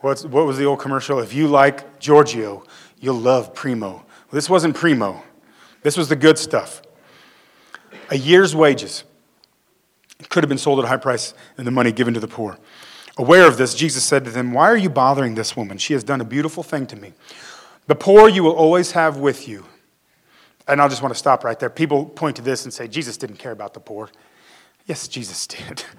What's, 0.02 0.24
what 0.26 0.46
was 0.46 0.58
the 0.58 0.66
old 0.66 0.80
commercial? 0.80 1.20
If 1.20 1.34
you 1.34 1.48
like 1.48 2.00
Giorgio, 2.00 2.64
you'll 3.00 3.16
love 3.16 3.54
Primo. 3.54 3.90
Well, 3.90 4.06
this 4.32 4.50
wasn't 4.50 4.76
Primo. 4.76 5.24
This 5.82 5.98
was 5.98 6.10
the 6.10 6.16
good 6.16 6.38
stuff. 6.38 6.82
A 8.10 8.18
year's 8.18 8.56
wages 8.56 9.04
could 10.30 10.44
have 10.44 10.50
been 10.50 10.58
sold 10.58 10.80
at 10.80 10.86
a 10.86 10.88
high 10.88 10.98
price 10.98 11.34
and 11.58 11.66
the 11.66 11.72
money 11.72 11.92
given 11.92 12.14
to 12.14 12.20
the 12.20 12.28
poor. 12.28 12.58
Aware 13.18 13.48
of 13.48 13.58
this, 13.58 13.74
Jesus 13.74 14.04
said 14.04 14.26
to 14.26 14.32
them, 14.32 14.54
Why 14.54 14.70
are 14.70 14.78
you 14.78 14.90
bothering 14.90 15.36
this 15.36 15.56
woman? 15.58 15.78
She 15.78 15.94
has 15.94 16.04
done 16.04 16.22
a 16.22 16.26
beautiful 16.26 16.62
thing 16.62 16.86
to 16.88 16.96
me. 16.96 17.14
The 17.88 17.96
poor 17.96 18.30
you 18.30 18.44
will 18.44 18.54
always 18.54 18.92
have 18.92 19.18
with 19.18 19.48
you. 19.48 19.66
And 20.68 20.82
I 20.82 20.88
just 20.88 21.02
want 21.02 21.14
to 21.14 21.18
stop 21.18 21.44
right 21.44 21.58
there. 21.60 21.70
People 21.70 22.06
point 22.06 22.36
to 22.36 22.42
this 22.42 22.66
and 22.66 22.74
say, 22.74 22.88
Jesus 22.88 23.18
didn't 23.18 23.38
care 23.38 23.54
about 23.54 23.74
the 23.74 23.80
poor. 23.80 24.10
Yes, 24.86 25.08
Jesus 25.08 25.48
did. 25.48 25.84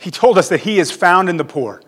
He 0.00 0.12
told 0.12 0.38
us 0.38 0.48
that 0.50 0.60
He 0.60 0.78
is 0.78 0.92
found 0.92 1.28
in 1.28 1.38
the 1.38 1.44
poor. 1.44 1.82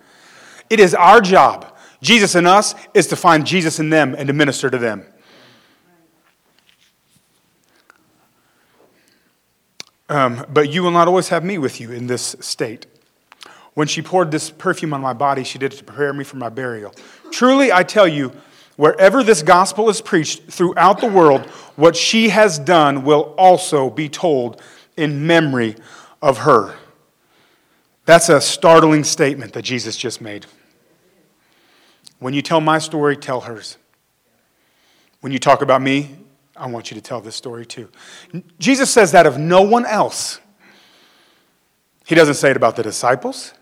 It 0.69 0.81
is 0.81 0.97
our 0.97 1.21
job, 1.21 1.77
Jesus 2.03 2.35
in 2.35 2.45
us, 2.45 2.75
is 2.93 3.07
to 3.07 3.15
find 3.15 3.47
Jesus 3.47 3.79
in 3.79 3.91
them 3.91 4.17
and 4.19 4.27
to 4.27 4.33
minister 4.33 4.69
to 4.69 4.77
them. 4.77 5.07
Um, 10.09 10.45
but 10.49 10.73
you 10.73 10.83
will 10.83 10.91
not 10.91 11.07
always 11.07 11.29
have 11.29 11.45
me 11.45 11.57
with 11.57 11.81
you 11.81 11.93
in 11.93 12.09
this 12.09 12.35
state. 12.41 12.87
When 13.81 13.89
she 13.89 14.03
poured 14.03 14.31
this 14.31 14.51
perfume 14.51 14.93
on 14.93 15.01
my 15.01 15.15
body, 15.15 15.43
she 15.43 15.59
did 15.59 15.73
it 15.73 15.79
to 15.79 15.85
prepare 15.85 16.13
me 16.13 16.23
for 16.23 16.37
my 16.37 16.51
burial. 16.51 16.95
Truly, 17.31 17.73
I 17.73 17.83
tell 17.83 18.07
you, 18.07 18.31
wherever 18.77 19.23
this 19.23 19.43
gospel 19.43 19.89
is 19.89 20.03
preached 20.03 20.53
throughout 20.53 21.01
the 21.01 21.07
world, 21.07 21.47
what 21.77 21.97
she 21.97 22.29
has 22.29 22.59
done 22.59 23.05
will 23.05 23.35
also 23.39 23.89
be 23.89 24.07
told 24.07 24.61
in 24.99 25.27
memory 25.27 25.77
of 26.21 26.37
her. 26.41 26.77
That's 28.05 28.29
a 28.29 28.43
startling 28.43 29.03
statement 29.03 29.55
that 29.55 29.63
Jesus 29.63 29.97
just 29.97 30.21
made. 30.21 30.45
When 32.19 32.35
you 32.35 32.43
tell 32.43 32.61
my 32.61 32.77
story, 32.77 33.17
tell 33.17 33.41
hers. 33.41 33.79
When 35.23 35.33
you 35.33 35.39
talk 35.39 35.63
about 35.63 35.81
me, 35.81 36.19
I 36.55 36.67
want 36.67 36.91
you 36.91 36.97
to 36.97 37.01
tell 37.01 37.23
this 37.23 37.35
story 37.35 37.65
too. 37.65 37.89
Jesus 38.59 38.91
says 38.91 39.13
that 39.13 39.25
of 39.25 39.39
no 39.39 39.63
one 39.63 39.87
else. 39.87 40.39
He 42.05 42.15
doesn't 42.15 42.35
say 42.35 42.51
it 42.51 42.59
about 42.59 42.77
the 42.77 42.83
disciples 42.83 43.55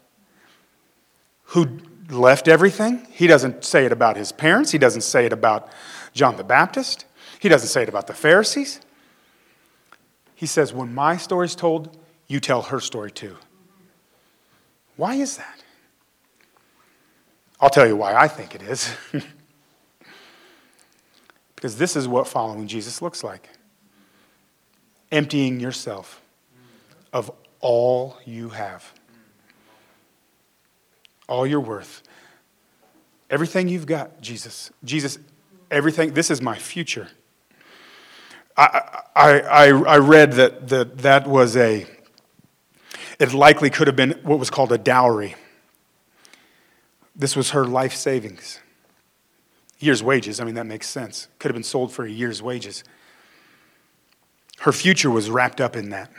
who 1.48 1.78
left 2.11 2.48
everything. 2.48 3.06
He 3.11 3.26
doesn't 3.26 3.64
say 3.64 3.84
it 3.84 3.92
about 3.92 4.16
his 4.16 4.32
parents. 4.32 4.70
He 4.70 4.78
doesn't 4.78 5.02
say 5.02 5.26
it 5.26 5.32
about 5.32 5.68
John 6.14 6.37
the 6.37 6.44
Baptist. 6.44 7.04
He 7.38 7.48
doesn't 7.48 7.68
say 7.68 7.82
it 7.82 7.88
about 7.88 8.06
the 8.06 8.14
Pharisees. 8.14 8.80
He 10.34 10.46
says, 10.46 10.72
When 10.72 10.94
my 10.94 11.16
story's 11.16 11.54
told, 11.54 11.96
you 12.26 12.40
tell 12.40 12.62
her 12.62 12.80
story 12.80 13.11
too. 13.11 13.37
Why 14.96 15.14
is 15.14 15.37
that? 15.37 15.62
I'll 17.61 17.70
tell 17.70 17.87
you 17.87 17.96
why 17.96 18.14
I 18.14 18.28
think 18.28 18.54
it 18.54 18.62
is. 18.62 18.94
Because 21.58 21.76
this 21.76 21.96
is 21.96 22.06
what 22.06 22.28
following 22.28 22.68
Jesus 22.68 23.02
looks 23.02 23.24
like 23.24 23.48
emptying 25.11 25.58
yourself 25.58 26.22
of 27.12 27.32
all 27.58 28.16
you 28.24 28.50
have, 28.50 28.92
all 31.29 31.47
your 31.47 31.61
worth, 31.61 32.03
everything 33.31 33.69
you've 33.69 33.87
got, 33.87 34.21
Jesus. 34.21 34.71
Jesus, 34.83 35.19
everything, 35.71 36.14
this 36.14 36.31
is 36.31 36.43
my 36.43 36.57
future. 36.57 37.09
I, 38.57 39.03
I, 39.14 39.41
I, 39.41 39.67
I 39.67 39.99
read 39.99 40.33
that, 40.33 40.69
that 40.69 40.99
that 40.99 41.29
was 41.29 41.57
a, 41.57 41.87
it 43.21 43.33
likely 43.33 43.71
could 43.71 43.87
have 43.87 43.97
been 43.97 44.19
what 44.23 44.38
was 44.38 44.51
called 44.51 44.73
a 44.73 44.79
dowry. 44.79 45.37
This 47.14 47.37
was 47.37 47.51
her 47.51 47.64
life 47.64 47.95
savings 47.95 48.61
year's 49.79 50.03
wages. 50.03 50.41
I 50.41 50.45
mean, 50.45 50.55
that 50.57 50.67
makes 50.67 50.88
sense. 50.88 51.29
Could 51.38 51.51
have 51.51 51.55
been 51.55 51.62
sold 51.62 51.93
for 51.93 52.05
a 52.05 52.11
year's 52.11 52.43
wages. 52.43 52.85
Her 54.61 54.73
future 54.73 55.11
was 55.11 55.31
wrapped 55.31 55.61
up 55.61 55.77
in 55.77 55.91
that. 55.91 56.11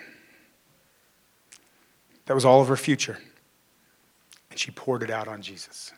That 2.26 2.36
was 2.36 2.46
all 2.46 2.62
of 2.62 2.68
her 2.68 2.78
future. 2.78 3.18
And 4.52 4.60
she 4.60 4.72
poured 4.72 5.04
it 5.04 5.10
out 5.10 5.28
on 5.28 5.42
Jesus. 5.42 5.92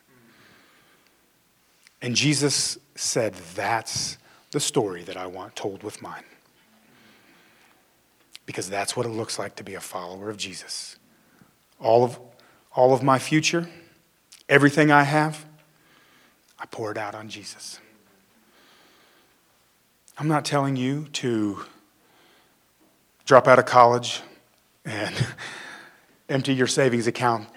And 2.01 2.15
Jesus 2.15 2.77
said, 2.95 3.33
That's 3.55 4.17
the 4.51 4.59
story 4.59 5.03
that 5.03 5.17
I 5.17 5.27
want 5.27 5.55
told 5.55 5.83
with 5.83 6.01
mine. 6.01 6.23
because 8.45 8.69
that's 8.69 8.97
what 8.97 9.05
it 9.05 9.09
looks 9.09 9.39
like 9.39 9.55
to 9.55 9.63
be 9.63 9.75
a 9.75 9.79
follower 9.79 10.29
of 10.29 10.35
Jesus. 10.35 10.97
All 11.79 12.03
of, 12.03 12.19
all 12.75 12.93
of 12.93 13.01
my 13.01 13.17
future, 13.17 13.69
everything 14.49 14.91
I 14.91 15.03
have, 15.03 15.45
I 16.59 16.65
pour 16.65 16.91
it 16.91 16.97
out 16.97 17.15
on 17.15 17.29
Jesus. 17.29 17.79
I'm 20.17 20.27
not 20.27 20.43
telling 20.43 20.75
you 20.75 21.07
to 21.13 21.63
drop 23.25 23.47
out 23.47 23.57
of 23.57 23.65
college 23.65 24.21
and 24.83 25.15
empty 26.29 26.53
your 26.53 26.67
savings 26.67 27.07
account. 27.07 27.47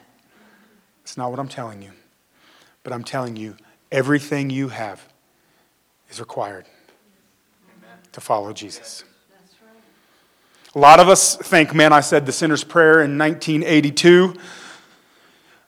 It's 1.05 1.19
not 1.19 1.31
what 1.31 1.39
I'm 1.39 1.49
telling 1.49 1.83
you. 1.83 1.91
But 2.83 2.95
I'm 2.95 3.05
telling 3.05 3.37
you, 3.37 3.57
everything 3.93 4.51
you 4.51 4.69
have 4.69 5.07
is 6.11 6.19
required 6.19 6.65
to 8.13 8.21
follow 8.21 8.53
Jesus. 8.53 9.05
A 10.75 10.79
lot 10.79 10.99
of 10.99 11.09
us 11.09 11.37
think, 11.37 11.75
man, 11.75 11.93
I 11.93 12.01
said 12.01 12.27
the 12.27 12.33
sinner's 12.33 12.65
prayer 12.65 13.03
in 13.03 13.17
1982, 13.17 14.35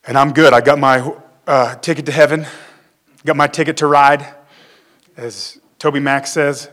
and 0.07 0.19
I'm 0.19 0.33
good. 0.33 0.53
I 0.53 0.61
got 0.61 0.79
my 0.79 1.13
uh, 1.47 1.77
ticket 1.77 2.07
to 2.07 2.13
heaven, 2.13 2.45
got 3.25 3.37
my 3.37 3.47
ticket 3.47 3.77
to 3.77 3.87
ride, 3.87 4.27
as 5.17 5.61
TobyMac 5.79 6.27
says. 6.27 6.71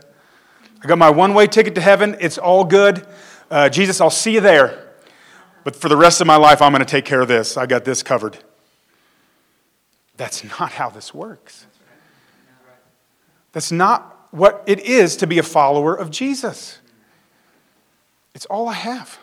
I 0.82 0.86
got 0.88 0.98
my 0.98 1.10
one 1.10 1.34
way 1.34 1.46
ticket 1.46 1.74
to 1.76 1.80
heaven. 1.80 2.16
It's 2.18 2.38
all 2.38 2.64
good. 2.64 3.06
Uh, 3.50 3.68
Jesus, 3.68 4.00
I'll 4.00 4.10
see 4.10 4.34
you 4.34 4.40
there. 4.40 4.94
But 5.62 5.76
for 5.76 5.88
the 5.88 5.96
rest 5.96 6.20
of 6.20 6.26
my 6.26 6.36
life, 6.36 6.60
I'm 6.60 6.72
going 6.72 6.84
to 6.84 6.90
take 6.90 7.04
care 7.04 7.20
of 7.20 7.28
this. 7.28 7.56
I 7.56 7.66
got 7.66 7.84
this 7.84 8.02
covered. 8.02 8.38
That's 10.16 10.44
not 10.44 10.72
how 10.72 10.90
this 10.90 11.12
works. 11.12 11.66
That's 13.52 13.72
not 13.72 14.28
what 14.30 14.64
it 14.66 14.80
is 14.80 15.16
to 15.16 15.26
be 15.26 15.38
a 15.38 15.42
follower 15.42 15.94
of 15.94 16.10
Jesus. 16.10 16.78
It's 18.34 18.46
all 18.46 18.68
I 18.68 18.74
have. 18.74 19.18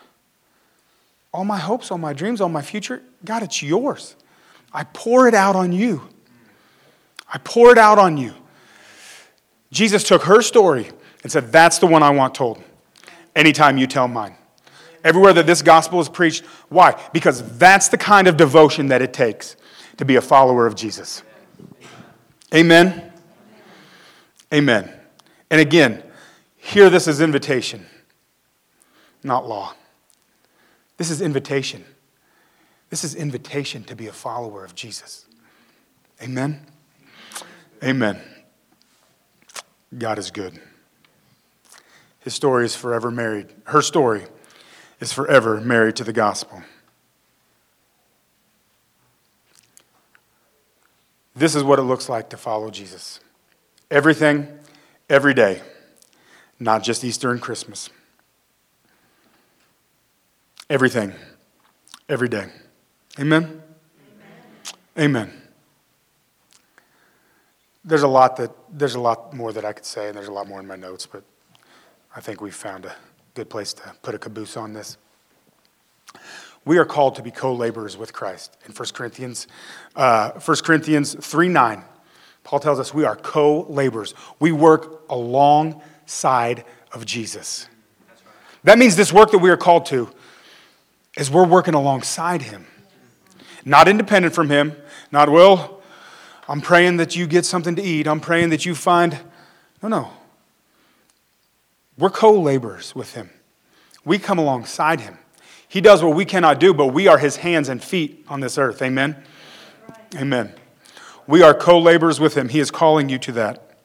All 1.34 1.46
my 1.46 1.58
hopes, 1.58 1.92
all 1.92 1.98
my 1.98 2.14
dreams, 2.14 2.42
all 2.42 2.50
my 2.50 2.62
future. 2.62 3.02
God, 3.24 3.44
it's 3.44 3.62
yours. 3.62 4.16
I 4.74 4.86
pour 4.86 5.28
it 5.28 5.34
out 5.34 5.56
on 5.56 5.72
you. 5.72 6.02
I 7.32 7.38
pour 7.38 7.72
it 7.72 7.78
out 7.78 8.00
on 8.00 8.18
you. 8.18 8.34
Jesus 9.72 10.04
took 10.04 10.24
her 10.24 10.42
story 10.42 10.90
and 11.24 11.32
said, 11.32 11.52
That's 11.52 11.80
the 11.80 11.88
one 11.88 12.04
I 12.04 12.10
want 12.10 12.36
told. 12.36 12.62
Anytime 13.36 13.78
you 13.78 13.88
tell 13.88 14.08
mine. 14.08 14.36
Everywhere 15.04 15.34
that 15.34 15.48
this 15.48 15.62
gospel 15.62 16.00
is 16.00 16.10
preached. 16.10 16.46
Why? 16.70 17.02
Because 17.14 17.58
that's 17.58 17.88
the 17.88 17.98
kind 17.98 18.28
of 18.28 18.38
devotion 18.38 18.88
that 18.88 19.02
it 19.02 19.14
takes 19.14 19.56
to 19.98 20.06
be 20.06 20.16
a 20.16 20.22
follower 20.22 20.66
of 20.68 20.76
Jesus. 20.76 21.24
Amen. 22.54 23.12
Amen. 24.54 24.92
And 25.50 25.62
again, 25.62 26.04
hear 26.58 26.90
this 26.90 27.08
as 27.08 27.22
invitation 27.22 27.86
not 29.24 29.48
law. 29.48 29.74
This 30.98 31.10
is 31.10 31.22
invitation. 31.22 31.86
This 32.90 33.04
is 33.04 33.16
invitation 33.16 33.84
to 33.86 33.96
be 33.96 34.08
a 34.08 34.12
follower 34.12 34.66
of 34.66 34.76
Jesus. 34.76 35.26
Amen. 36.22 36.66
Amen. 37.84 38.20
God 39.98 40.20
is 40.20 40.32
good. 40.32 40.60
His 42.20 42.34
story 42.34 42.66
is 42.66 42.76
forever 42.76 43.10
married. 43.10 43.48
Her 43.66 43.82
story 43.82 44.24
is 45.00 45.12
forever 45.12 45.60
married 45.60 45.96
to 45.96 46.04
the 46.04 46.14
gospel. 46.14 46.62
This 51.42 51.56
is 51.56 51.64
what 51.64 51.80
it 51.80 51.82
looks 51.82 52.08
like 52.08 52.30
to 52.30 52.38
follow 52.38 52.70
Jesus. 52.70 53.20
Everything, 53.90 54.48
every 55.10 55.34
day, 55.34 55.64
not 56.60 56.84
just 56.84 57.04
Easter 57.04 57.32
and 57.32 57.42
Christmas. 57.42 57.90
Everything, 60.70 61.14
every 62.08 62.30
day. 62.30 62.46
Amen? 63.20 63.64
Amen. 64.96 65.24
Amen. 65.26 65.42
There's 67.84 68.04
a 68.04 68.08
lot 68.08 68.36
that 68.36 68.52
there's 68.72 68.94
a 68.94 69.02
lot 69.02 69.34
more 69.34 69.52
that 69.52 69.66
I 69.66 69.74
could 69.74 69.86
say, 69.86 70.10
and 70.10 70.16
there's 70.16 70.28
a 70.28 70.32
lot 70.32 70.48
more 70.48 70.60
in 70.60 70.68
my 70.68 70.76
notes, 70.76 71.08
but 71.08 71.24
I 72.16 72.22
think 72.22 72.40
we've 72.40 72.54
found 72.54 72.86
a 72.86 72.96
good 73.34 73.50
place 73.50 73.74
to 73.74 73.96
put 74.04 74.14
a 74.14 74.20
caboose 74.20 74.58
on 74.58 74.74
this. 74.74 74.96
We 76.64 76.78
are 76.78 76.86
called 76.86 77.16
to 77.16 77.24
be 77.24 77.32
co-laborers 77.32 77.98
with 77.98 78.14
Christ. 78.14 78.56
In 78.66 78.74
1 78.74 78.90
Corinthians, 78.94 79.48
uh, 79.96 80.32
1 80.32 80.58
Corinthians 80.64 81.16
3 81.16 81.48
9, 81.48 81.84
Paul 82.44 82.60
tells 82.60 82.80
us 82.80 82.94
we 82.94 83.06
are 83.06 83.16
co-laborers. 83.16 84.14
We 84.40 84.52
work 84.52 85.04
alongside 85.10 86.66
of 86.92 87.06
Jesus. 87.06 87.68
That 88.64 88.78
means 88.78 88.96
this 88.96 89.12
work 89.12 89.32
that 89.32 89.40
we 89.40 89.50
are 89.50 89.58
called 89.58 89.88
to 89.88 90.10
is 91.18 91.32
we're 91.32 91.48
working 91.48 91.74
alongside 91.74 92.44
him. 92.44 92.68
Not 93.66 93.88
independent 93.88 94.34
from 94.34 94.50
him, 94.50 94.76
not, 95.12 95.30
well, 95.30 95.82
I'm 96.48 96.62
praying 96.62 96.98
that 96.98 97.16
you 97.16 97.28
get 97.28 97.46
something 97.46 97.76
to 97.76 97.82
eat. 97.82 98.08
I'm 98.08 98.20
praying 98.20 98.50
that 98.50 98.66
you 98.66 98.76
find. 98.76 99.18
No, 99.82 99.90
no. 99.90 100.12
We're 101.98 102.10
co 102.10 102.40
laborers 102.40 102.96
with 102.96 103.14
him. 103.14 103.30
We 104.04 104.18
come 104.18 104.38
alongside 104.38 105.02
him. 105.02 105.18
He 105.72 105.80
does 105.80 106.04
what 106.04 106.18
we 106.18 106.26
cannot 106.26 106.60
do, 106.60 106.74
but 106.74 106.88
we 106.88 107.08
are 107.08 107.18
his 107.18 107.38
hands 107.38 107.70
and 107.70 107.82
feet 107.82 108.26
on 108.28 108.42
this 108.42 108.58
earth. 108.58 108.82
Amen? 108.82 109.16
Amen. 110.18 110.54
We 111.28 111.44
are 111.44 111.54
co 111.54 111.80
laborers 111.80 112.20
with 112.20 112.36
him. 112.36 112.50
He 112.50 112.60
is 112.60 112.70
calling 112.70 113.08
you 113.08 113.18
to 113.20 113.32
that. 113.32 113.78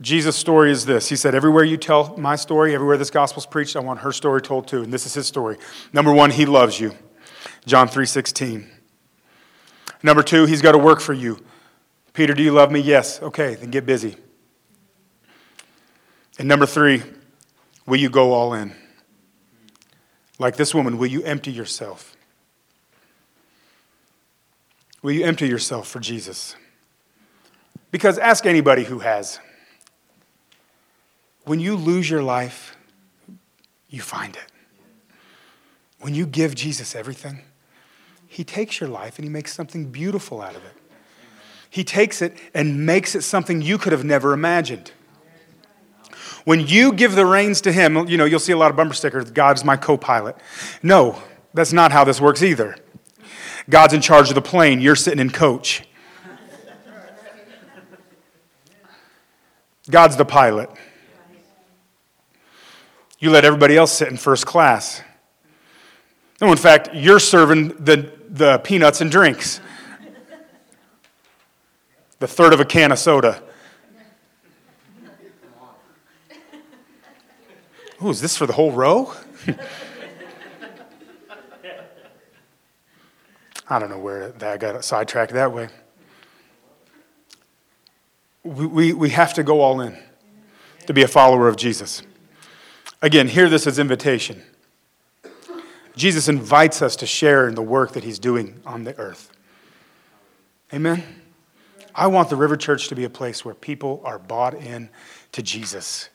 Jesus' 0.00 0.36
story 0.36 0.70
is 0.70 0.86
this. 0.86 1.08
He 1.08 1.16
said, 1.16 1.34
Everywhere 1.34 1.64
you 1.64 1.76
tell 1.76 2.16
my 2.16 2.36
story, 2.36 2.72
everywhere 2.72 2.96
this 2.96 3.10
gospel's 3.10 3.46
preached, 3.46 3.74
I 3.74 3.80
want 3.80 3.98
her 3.98 4.12
story 4.12 4.40
told 4.40 4.68
too. 4.68 4.84
And 4.84 4.92
this 4.92 5.04
is 5.04 5.14
his 5.14 5.26
story. 5.26 5.56
Number 5.92 6.12
one, 6.12 6.30
he 6.30 6.46
loves 6.46 6.78
you. 6.78 6.94
John 7.66 7.88
3 7.88 8.06
16. 8.06 8.70
Number 10.04 10.22
two, 10.22 10.46
he's 10.46 10.62
got 10.62 10.72
to 10.72 10.78
work 10.78 11.00
for 11.00 11.14
you. 11.14 11.44
Peter, 12.12 12.32
do 12.32 12.44
you 12.44 12.52
love 12.52 12.70
me? 12.70 12.78
Yes. 12.78 13.20
Okay, 13.20 13.56
then 13.56 13.72
get 13.72 13.86
busy. 13.86 14.14
And 16.38 16.46
number 16.46 16.64
three, 16.64 17.02
will 17.90 17.98
you 17.98 18.08
go 18.08 18.32
all 18.32 18.54
in? 18.54 18.72
Like 20.38 20.56
this 20.56 20.72
woman, 20.72 20.96
will 20.96 21.08
you 21.08 21.22
empty 21.24 21.50
yourself? 21.50 22.16
Will 25.02 25.12
you 25.12 25.24
empty 25.24 25.48
yourself 25.48 25.88
for 25.88 25.98
Jesus? 25.98 26.54
Because 27.90 28.16
ask 28.16 28.46
anybody 28.46 28.84
who 28.84 29.00
has. 29.00 29.40
When 31.44 31.58
you 31.58 31.74
lose 31.74 32.08
your 32.08 32.22
life, 32.22 32.76
you 33.88 34.00
find 34.00 34.36
it. 34.36 34.52
When 36.00 36.14
you 36.14 36.26
give 36.26 36.54
Jesus 36.54 36.94
everything, 36.94 37.42
He 38.28 38.44
takes 38.44 38.78
your 38.78 38.88
life 38.88 39.18
and 39.18 39.24
He 39.24 39.30
makes 39.30 39.52
something 39.52 39.86
beautiful 39.86 40.40
out 40.40 40.54
of 40.54 40.64
it. 40.64 40.76
He 41.68 41.82
takes 41.82 42.22
it 42.22 42.38
and 42.54 42.86
makes 42.86 43.16
it 43.16 43.22
something 43.22 43.60
you 43.60 43.78
could 43.78 43.92
have 43.92 44.04
never 44.04 44.32
imagined. 44.32 44.92
When 46.44 46.66
you 46.66 46.92
give 46.92 47.14
the 47.14 47.26
reins 47.26 47.60
to 47.62 47.72
Him, 47.72 48.08
you 48.08 48.16
know, 48.16 48.24
you'll 48.24 48.40
see 48.40 48.52
a 48.52 48.56
lot 48.56 48.70
of 48.70 48.76
bumper 48.76 48.94
stickers 48.94 49.30
God's 49.30 49.64
my 49.64 49.76
co 49.76 49.96
pilot. 49.96 50.36
No, 50.82 51.22
that's 51.54 51.72
not 51.72 51.92
how 51.92 52.04
this 52.04 52.20
works 52.20 52.42
either. 52.42 52.76
God's 53.68 53.94
in 53.94 54.00
charge 54.00 54.28
of 54.28 54.34
the 54.34 54.42
plane, 54.42 54.80
you're 54.80 54.96
sitting 54.96 55.20
in 55.20 55.30
coach. 55.30 55.84
God's 59.88 60.16
the 60.16 60.24
pilot. 60.24 60.70
You 63.18 63.30
let 63.30 63.44
everybody 63.44 63.76
else 63.76 63.92
sit 63.92 64.08
in 64.08 64.16
first 64.16 64.46
class. 64.46 65.02
No, 66.40 66.50
in 66.50 66.56
fact, 66.56 66.90
you're 66.94 67.18
serving 67.18 67.68
the, 67.84 68.10
the 68.28 68.58
peanuts 68.58 69.00
and 69.00 69.10
drinks. 69.10 69.60
The 72.18 72.26
third 72.26 72.52
of 72.52 72.60
a 72.60 72.64
can 72.64 72.92
of 72.92 72.98
soda. 72.98 73.42
Oh, 78.02 78.10
is 78.10 78.20
this 78.20 78.36
for 78.36 78.46
the 78.46 78.52
whole 78.54 78.72
row? 78.72 79.12
I 83.68 83.78
don't 83.78 83.90
know 83.90 83.98
where 83.98 84.30
that 84.30 84.58
got 84.58 84.84
sidetracked 84.84 85.32
that 85.32 85.52
way. 85.52 85.68
We, 88.42 88.66
we, 88.66 88.92
we 88.92 89.10
have 89.10 89.34
to 89.34 89.42
go 89.42 89.60
all 89.60 89.80
in 89.80 89.96
to 90.86 90.94
be 90.94 91.02
a 91.02 91.08
follower 91.08 91.46
of 91.46 91.56
Jesus. 91.56 92.02
Again, 93.02 93.28
hear 93.28 93.48
this 93.48 93.66
as 93.66 93.78
invitation. 93.78 94.42
Jesus 95.94 96.28
invites 96.28 96.82
us 96.82 96.96
to 96.96 97.06
share 97.06 97.48
in 97.48 97.54
the 97.54 97.62
work 97.62 97.92
that 97.92 98.04
he's 98.04 98.18
doing 98.18 98.60
on 98.64 98.84
the 98.84 98.98
earth. 98.98 99.30
Amen. 100.72 101.04
I 101.94 102.06
want 102.06 102.30
the 102.30 102.36
River 102.36 102.56
Church 102.56 102.88
to 102.88 102.94
be 102.94 103.04
a 103.04 103.10
place 103.10 103.44
where 103.44 103.54
people 103.54 104.00
are 104.04 104.18
bought 104.18 104.54
in 104.54 104.88
to 105.32 105.42
Jesus 105.42 106.09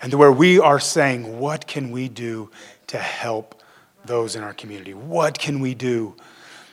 and 0.00 0.12
where 0.14 0.32
we 0.32 0.58
are 0.58 0.80
saying, 0.80 1.38
What 1.38 1.66
can 1.66 1.90
we 1.90 2.08
do 2.08 2.50
to 2.88 2.98
help 2.98 3.62
those 4.04 4.36
in 4.36 4.42
our 4.42 4.54
community? 4.54 4.94
What 4.94 5.38
can 5.38 5.60
we 5.60 5.74
do 5.74 6.16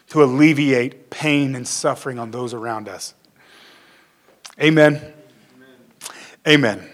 to 0.09 0.23
alleviate 0.23 1.09
pain 1.09 1.55
and 1.55 1.67
suffering 1.67 2.19
on 2.19 2.31
those 2.31 2.53
around 2.53 2.87
us? 2.87 3.13
Amen. 4.61 4.95
Amen. 6.47 6.79
Amen. 6.79 6.93